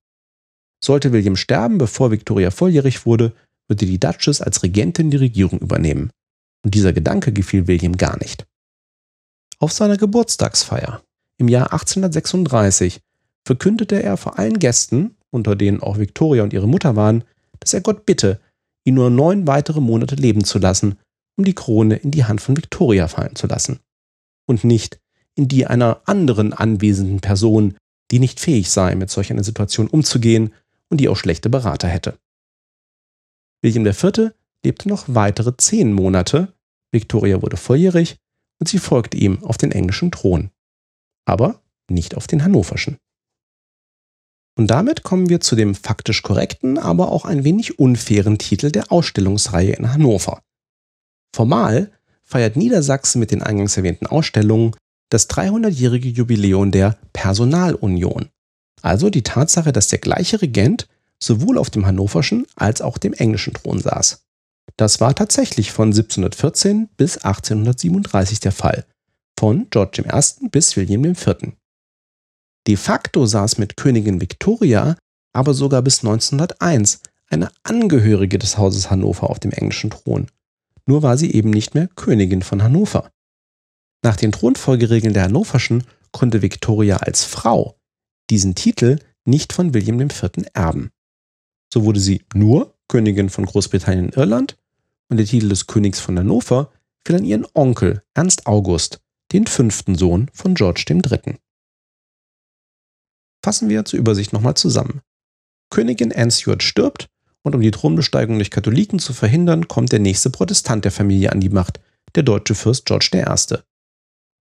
Sollte 0.83 1.11
William 1.11 1.35
sterben, 1.35 1.77
bevor 1.77 2.11
Victoria 2.11 2.51
volljährig 2.51 3.05
wurde, 3.05 3.33
würde 3.71 3.85
die 3.85 3.99
Duchess 3.99 4.41
als 4.41 4.63
Regentin 4.63 5.11
die 5.11 5.17
Regierung 5.17 5.59
übernehmen. 5.59 6.11
Und 6.63 6.75
dieser 6.75 6.91
Gedanke 6.91 7.31
gefiel 7.31 7.67
William 7.67 7.95
gar 7.95 8.19
nicht. 8.19 8.45
Auf 9.59 9.71
seiner 9.71 9.95
Geburtstagsfeier 9.95 11.01
im 11.37 11.47
Jahr 11.47 11.71
1836 11.71 12.99
verkündete 13.47 14.03
er 14.03 14.17
vor 14.17 14.37
allen 14.37 14.59
Gästen, 14.59 15.15
unter 15.31 15.55
denen 15.55 15.81
auch 15.81 15.97
Victoria 15.97 16.43
und 16.43 16.51
ihre 16.51 16.67
Mutter 16.67 16.97
waren, 16.97 17.23
dass 17.61 17.73
er 17.73 17.79
Gott 17.79 18.05
bitte, 18.05 18.41
ihn 18.83 18.95
nur 18.95 19.09
neun 19.09 19.47
weitere 19.47 19.79
Monate 19.79 20.15
leben 20.15 20.43
zu 20.43 20.59
lassen, 20.59 20.97
um 21.37 21.45
die 21.45 21.55
Krone 21.55 21.95
in 21.95 22.11
die 22.11 22.25
Hand 22.25 22.41
von 22.41 22.57
Victoria 22.57 23.07
fallen 23.07 23.35
zu 23.35 23.47
lassen. 23.47 23.79
Und 24.47 24.65
nicht 24.65 24.99
in 25.35 25.47
die 25.47 25.65
einer 25.65 26.01
anderen 26.05 26.51
anwesenden 26.51 27.21
Person, 27.21 27.77
die 28.11 28.19
nicht 28.19 28.41
fähig 28.41 28.69
sei, 28.69 28.95
mit 28.95 29.09
solch 29.09 29.31
einer 29.31 29.45
Situation 29.45 29.87
umzugehen 29.87 30.53
und 30.89 30.99
die 30.99 31.07
auch 31.07 31.15
schlechte 31.15 31.49
Berater 31.49 31.87
hätte. 31.87 32.17
William 33.61 33.85
IV. 33.85 34.31
lebte 34.65 34.89
noch 34.89 35.05
weitere 35.07 35.55
zehn 35.57 35.93
Monate, 35.93 36.53
Victoria 36.91 37.41
wurde 37.41 37.57
volljährig 37.57 38.17
und 38.59 38.67
sie 38.67 38.79
folgte 38.79 39.17
ihm 39.17 39.43
auf 39.43 39.57
den 39.57 39.71
englischen 39.71 40.11
Thron. 40.11 40.51
Aber 41.25 41.61
nicht 41.89 42.15
auf 42.15 42.27
den 42.27 42.43
hannoverschen. 42.43 42.97
Und 44.57 44.67
damit 44.67 45.03
kommen 45.03 45.29
wir 45.29 45.39
zu 45.39 45.55
dem 45.55 45.75
faktisch 45.75 46.21
korrekten, 46.23 46.77
aber 46.77 47.11
auch 47.11 47.25
ein 47.25 47.43
wenig 47.43 47.79
unfairen 47.79 48.37
Titel 48.37 48.71
der 48.71 48.91
Ausstellungsreihe 48.91 49.73
in 49.73 49.93
Hannover. 49.93 50.41
Formal 51.33 51.91
feiert 52.23 52.57
Niedersachsen 52.57 53.19
mit 53.19 53.31
den 53.31 53.41
eingangs 53.41 53.77
erwähnten 53.77 54.07
Ausstellungen 54.07 54.75
das 55.09 55.29
300-jährige 55.29 56.09
Jubiläum 56.09 56.71
der 56.71 56.97
Personalunion. 57.13 58.29
Also 58.81 59.09
die 59.09 59.23
Tatsache, 59.23 59.71
dass 59.71 59.87
der 59.87 59.99
gleiche 59.99 60.41
Regent 60.41 60.87
sowohl 61.21 61.57
auf 61.57 61.69
dem 61.69 61.85
hannoverschen 61.85 62.47
als 62.55 62.81
auch 62.81 62.97
dem 62.97 63.13
englischen 63.13 63.53
Thron 63.53 63.79
saß. 63.79 64.23
Das 64.77 64.99
war 64.99 65.13
tatsächlich 65.15 65.71
von 65.71 65.89
1714 65.89 66.89
bis 66.97 67.17
1837 67.17 68.39
der 68.39 68.51
Fall, 68.51 68.85
von 69.37 69.67
George 69.69 70.03
I. 70.03 70.47
bis 70.49 70.75
William 70.77 71.03
IV. 71.05 71.53
De 72.67 72.75
facto 72.75 73.25
saß 73.25 73.57
mit 73.57 73.77
Königin 73.77 74.21
Victoria 74.21 74.95
aber 75.33 75.53
sogar 75.53 75.81
bis 75.81 75.99
1901 75.99 77.01
eine 77.27 77.49
Angehörige 77.63 78.37
des 78.37 78.57
Hauses 78.57 78.91
Hannover 78.91 79.29
auf 79.29 79.39
dem 79.39 79.51
englischen 79.51 79.89
Thron. 79.89 80.27
Nur 80.85 81.03
war 81.03 81.17
sie 81.17 81.31
eben 81.31 81.49
nicht 81.49 81.73
mehr 81.73 81.87
Königin 81.87 82.41
von 82.41 82.61
Hannover. 82.61 83.11
Nach 84.03 84.17
den 84.17 84.31
Thronfolgeregeln 84.31 85.13
der 85.13 85.23
Hannoverschen 85.23 85.85
konnte 86.11 86.41
Victoria 86.41 86.97
als 86.97 87.23
Frau 87.23 87.77
diesen 88.29 88.55
Titel 88.55 88.99
nicht 89.25 89.53
von 89.53 89.73
William 89.73 89.99
IV. 90.01 90.31
erben. 90.53 90.91
So 91.73 91.83
wurde 91.85 91.99
sie 91.99 92.25
nur 92.33 92.75
Königin 92.87 93.29
von 93.29 93.45
Großbritannien 93.45 94.07
und 94.07 94.17
Irland 94.17 94.57
und 95.09 95.17
der 95.17 95.25
Titel 95.25 95.49
des 95.49 95.67
Königs 95.67 95.99
von 95.99 96.17
Hannover 96.17 96.71
fiel 97.05 97.17
an 97.17 97.25
ihren 97.25 97.47
Onkel 97.53 98.03
Ernst 98.13 98.47
August, 98.47 99.01
den 99.31 99.47
fünften 99.47 99.95
Sohn 99.95 100.29
von 100.33 100.55
George 100.55 100.83
III. 100.89 101.37
Fassen 103.43 103.69
wir 103.69 103.85
zur 103.85 103.99
Übersicht 103.99 104.33
nochmal 104.33 104.55
zusammen. 104.55 105.01
Königin 105.69 106.13
Anne 106.13 106.31
Stuart 106.31 106.63
stirbt 106.63 107.09
und 107.43 107.55
um 107.55 107.61
die 107.61 107.71
Thronbesteigung 107.71 108.35
durch 108.35 108.51
Katholiken 108.51 108.99
zu 108.99 109.13
verhindern, 109.13 109.67
kommt 109.67 109.91
der 109.91 109.99
nächste 109.99 110.29
Protestant 110.29 110.85
der 110.85 110.91
Familie 110.91 111.31
an 111.31 111.39
die 111.39 111.49
Macht, 111.49 111.79
der 112.13 112.23
deutsche 112.23 112.55
Fürst 112.55 112.85
George 112.85 113.09
I. 113.13 113.57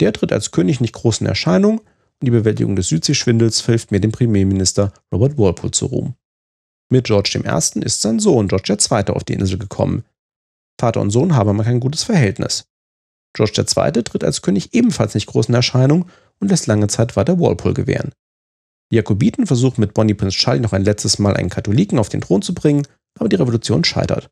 Der 0.00 0.12
tritt 0.12 0.32
als 0.32 0.50
König 0.50 0.80
nicht 0.80 0.92
groß 0.92 1.20
in 1.20 1.26
Erscheinung 1.26 1.78
und 1.78 2.26
die 2.26 2.30
Bewältigung 2.30 2.76
des 2.76 2.88
Südseeschwindels 2.88 3.64
hilft 3.64 3.92
mir 3.92 4.00
dem 4.00 4.12
Premierminister 4.12 4.92
Robert 5.12 5.38
Walpole 5.38 5.70
zu 5.70 5.87
Ruhm. 5.87 6.14
Mit 6.92 7.05
George 7.05 7.40
I. 7.42 7.81
ist 7.81 8.02
sein 8.02 8.18
Sohn 8.18 8.48
George 8.48 8.70
II. 8.70 9.14
auf 9.14 9.24
die 9.24 9.33
Insel 9.33 9.57
gekommen. 9.57 10.05
Vater 10.78 11.00
und 11.00 11.09
Sohn 11.09 11.35
haben 11.35 11.48
aber 11.48 11.64
kein 11.64 11.81
gutes 11.81 12.02
Verhältnis. 12.02 12.66
George 13.35 13.55
II. 13.62 14.02
tritt 14.02 14.22
als 14.22 14.42
König 14.42 14.74
ebenfalls 14.74 15.14
nicht 15.14 15.26
groß 15.26 15.48
in 15.48 15.55
Erscheinung 15.55 16.05
und 16.38 16.48
lässt 16.50 16.66
lange 16.66 16.88
Zeit 16.88 17.16
weiter 17.16 17.40
Walpole 17.40 17.72
gewähren. 17.72 18.12
Die 18.90 18.96
Jakobiten 18.96 19.46
versuchen 19.46 19.81
mit 19.81 19.94
Bonnie 19.94 20.12
Prince 20.12 20.37
Charlie 20.37 20.61
noch 20.61 20.74
ein 20.74 20.85
letztes 20.85 21.18
Mal 21.18 21.35
einen 21.35 21.48
Katholiken 21.48 21.98
auf 21.98 22.11
den 22.11 22.20
Thron 22.20 22.42
zu 22.42 22.52
bringen, 22.52 22.87
aber 23.18 23.31
die 23.31 23.37
Revolution 23.37 23.85
scheitert. 23.85 24.28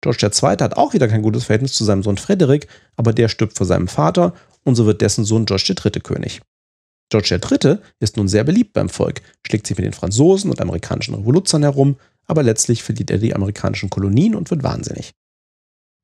George 0.00 0.24
II. 0.24 0.50
hat 0.50 0.76
auch 0.76 0.94
wieder 0.94 1.08
kein 1.08 1.22
gutes 1.22 1.42
Verhältnis 1.42 1.72
zu 1.72 1.82
seinem 1.82 2.04
Sohn 2.04 2.18
Frederik, 2.18 2.68
aber 2.94 3.12
der 3.12 3.28
stirbt 3.28 3.56
vor 3.56 3.66
seinem 3.66 3.88
Vater 3.88 4.32
und 4.62 4.76
so 4.76 4.86
wird 4.86 5.00
dessen 5.00 5.24
Sohn 5.24 5.44
George 5.44 5.74
III. 5.76 5.90
König. 6.02 6.40
George 7.14 7.38
III. 7.40 7.78
ist 8.00 8.16
nun 8.16 8.26
sehr 8.26 8.42
beliebt 8.42 8.72
beim 8.72 8.88
Volk, 8.88 9.22
schlägt 9.46 9.68
sich 9.68 9.76
mit 9.76 9.86
den 9.86 9.92
Franzosen 9.92 10.50
und 10.50 10.60
amerikanischen 10.60 11.14
Revoluzern 11.14 11.62
herum, 11.62 11.94
aber 12.26 12.42
letztlich 12.42 12.82
verliert 12.82 13.12
er 13.12 13.18
die 13.18 13.36
amerikanischen 13.36 13.88
Kolonien 13.88 14.34
und 14.34 14.50
wird 14.50 14.64
wahnsinnig. 14.64 15.12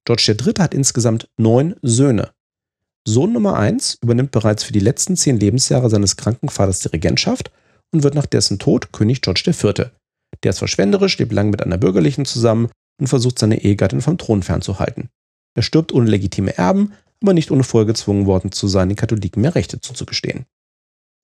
George 0.04 0.36
III. 0.38 0.54
hat 0.60 0.72
insgesamt 0.72 1.28
neun 1.36 1.74
Söhne. 1.82 2.30
Sohn 3.04 3.32
Nummer 3.32 3.56
1 3.56 3.98
übernimmt 4.02 4.30
bereits 4.30 4.62
für 4.62 4.72
die 4.72 4.78
letzten 4.78 5.16
zehn 5.16 5.40
Lebensjahre 5.40 5.90
seines 5.90 6.16
kranken 6.16 6.48
Vaters 6.48 6.78
die 6.78 6.88
Regentschaft 6.88 7.50
und 7.90 8.04
wird 8.04 8.14
nach 8.14 8.26
dessen 8.26 8.60
Tod 8.60 8.92
König 8.92 9.20
George 9.20 9.42
IV. 9.46 9.90
Der 10.44 10.50
ist 10.50 10.58
verschwenderisch, 10.58 11.18
lebt 11.18 11.32
lang 11.32 11.50
mit 11.50 11.60
einer 11.60 11.78
Bürgerlichen 11.78 12.24
zusammen 12.24 12.70
und 13.00 13.08
versucht 13.08 13.40
seine 13.40 13.64
Ehegattin 13.64 14.00
vom 14.00 14.16
Thron 14.16 14.44
fernzuhalten. 14.44 15.08
Er 15.56 15.62
stirbt 15.62 15.92
ohne 15.92 16.08
legitime 16.08 16.56
Erben, 16.56 16.92
aber 17.20 17.34
nicht 17.34 17.50
ohne 17.50 17.64
vorher 17.64 17.86
gezwungen 17.86 18.26
worden 18.26 18.52
zu 18.52 18.68
sein, 18.68 18.88
den 18.88 18.96
Katholiken 18.96 19.42
mehr 19.42 19.56
Rechte 19.56 19.80
zuzugestehen. 19.80 20.46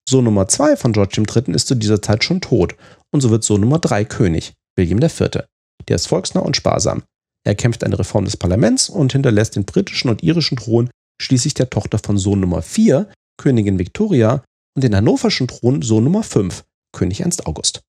Sohn 0.08 0.24
Nummer 0.24 0.46
2 0.46 0.76
von 0.76 0.92
George 0.92 1.20
III. 1.20 1.54
ist 1.54 1.66
zu 1.66 1.74
dieser 1.74 2.00
Zeit 2.00 2.22
schon 2.22 2.40
tot 2.40 2.76
und 3.12 3.20
so 3.20 3.30
wird 3.30 3.42
Sohn 3.42 3.60
Nummer 3.60 3.80
3 3.80 4.04
König, 4.04 4.54
William 4.76 5.02
IV. 5.02 5.44
Der 5.88 5.96
ist 5.96 6.06
volksnah 6.06 6.42
und 6.42 6.56
sparsam. 6.56 7.02
Er 7.44 7.54
kämpft 7.54 7.82
eine 7.82 7.98
Reform 7.98 8.24
des 8.24 8.36
Parlaments 8.36 8.88
und 8.88 9.12
hinterlässt 9.12 9.56
den 9.56 9.64
britischen 9.64 10.08
und 10.08 10.22
irischen 10.22 10.56
Thron 10.56 10.90
schließlich 11.20 11.54
der 11.54 11.70
Tochter 11.70 11.98
von 11.98 12.18
Sohn 12.18 12.40
Nummer 12.40 12.62
4, 12.62 13.10
Königin 13.36 13.78
Victoria, 13.78 14.44
und 14.76 14.84
den 14.84 14.94
hannoverschen 14.94 15.48
Thron 15.48 15.82
Sohn 15.82 16.04
Nummer 16.04 16.22
5, 16.22 16.64
König 16.92 17.20
Ernst 17.20 17.46
August. 17.46 17.82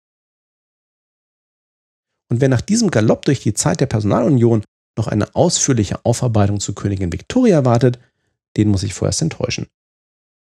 Und 2.31 2.41
wer 2.41 2.49
nach 2.49 2.61
diesem 2.61 2.91
Galopp 2.91 3.25
durch 3.25 3.41
die 3.41 3.53
Zeit 3.53 3.81
der 3.81 3.87
Personalunion 3.87 4.63
noch 4.97 5.07
eine 5.07 5.35
ausführliche 5.35 6.03
Aufarbeitung 6.05 6.59
zu 6.59 6.73
Königin 6.73 7.11
Victoria 7.11 7.65
wartet, 7.65 7.99
den 8.57 8.69
muss 8.69 8.83
ich 8.83 8.93
vorerst 8.93 9.21
enttäuschen. 9.21 9.67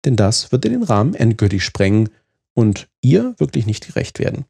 Denn 0.05 0.15
das 0.15 0.51
wird 0.51 0.65
in 0.65 0.71
den 0.71 0.83
Rahmen 0.83 1.15
endgültig 1.15 1.63
sprengen 1.63 2.09
und 2.53 2.87
ihr 3.01 3.35
wirklich 3.37 3.65
nicht 3.65 3.87
gerecht 3.87 4.19
werden. 4.19 4.45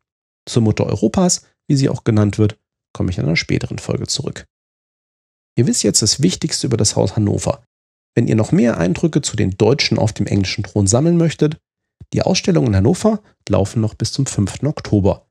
Zur 0.46 0.62
Mutter 0.62 0.86
Europas, 0.86 1.46
wie 1.68 1.76
sie 1.76 1.90
auch 1.90 2.04
genannt 2.04 2.38
wird, 2.38 2.60
komme 2.94 3.10
ich 3.10 3.18
in 3.18 3.26
einer 3.26 3.36
späteren 3.36 3.80
Folge 3.80 4.08
zurück. 4.08 4.46
Ihr 5.58 5.68
wisst 5.68 5.84
jetzt 5.84 6.02
das 6.02 6.22
Wichtigste 6.22 6.68
über 6.68 6.78
das 6.78 6.96
Haus 6.96 7.16
Hannover. 7.16 7.64
Wenn 8.14 8.28
ihr 8.28 8.36
noch 8.36 8.52
mehr 8.52 8.78
Eindrücke 8.78 9.22
zu 9.22 9.36
den 9.36 9.52
Deutschen 9.52 9.98
auf 9.98 10.14
dem 10.14 10.28
englischen 10.28 10.64
Thron 10.64 10.88
sammeln 10.88 11.18
möchtet, 11.18 11.58
die 12.14 12.22
Ausstellungen 12.22 12.70
in 12.70 12.76
Hannover 12.76 13.22
laufen 13.50 13.82
noch 13.82 13.94
bis 13.94 14.12
zum 14.12 14.26
5. 14.26 14.64
Oktober. 14.64 15.28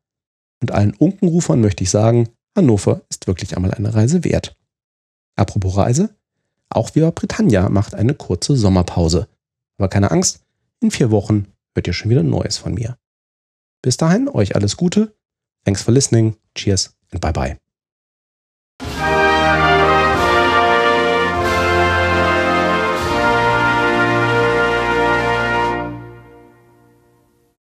Und 0.61 0.73
allen 0.73 0.95
Unkenrufern 0.95 1.61
möchte 1.61 1.85
ich 1.85 1.91
sagen, 1.91 2.31
Hannover 2.57 3.03
ist 3.11 3.27
wirklich 3.27 3.57
einmal 3.57 3.73
eine 3.73 3.95
Reise 3.95 4.25
wert. 4.25 4.57
Apropos 5.37 5.77
Reise, 5.77 6.15
auch 6.69 6.95
Viva 6.95 7.11
Britannia 7.11 7.69
macht 7.69 7.95
eine 7.95 8.15
kurze 8.15 8.57
Sommerpause. 8.57 9.29
Aber 9.79 9.89
keine 9.89 10.11
Angst, 10.11 10.41
in 10.81 10.91
vier 10.91 11.11
Wochen 11.11 11.47
hört 11.75 11.87
ihr 11.87 11.93
schon 11.93 12.11
wieder 12.11 12.23
Neues 12.23 12.59
von 12.59 12.75
mir. 12.75 12.97
Bis 13.83 13.97
dahin, 13.97 14.29
euch 14.29 14.55
alles 14.55 14.77
Gute. 14.77 15.15
Thanks 15.65 15.83
for 15.83 15.93
listening. 15.93 16.37
Cheers 16.55 16.97
and 17.11 17.21
bye 17.21 17.33
bye. 17.33 17.63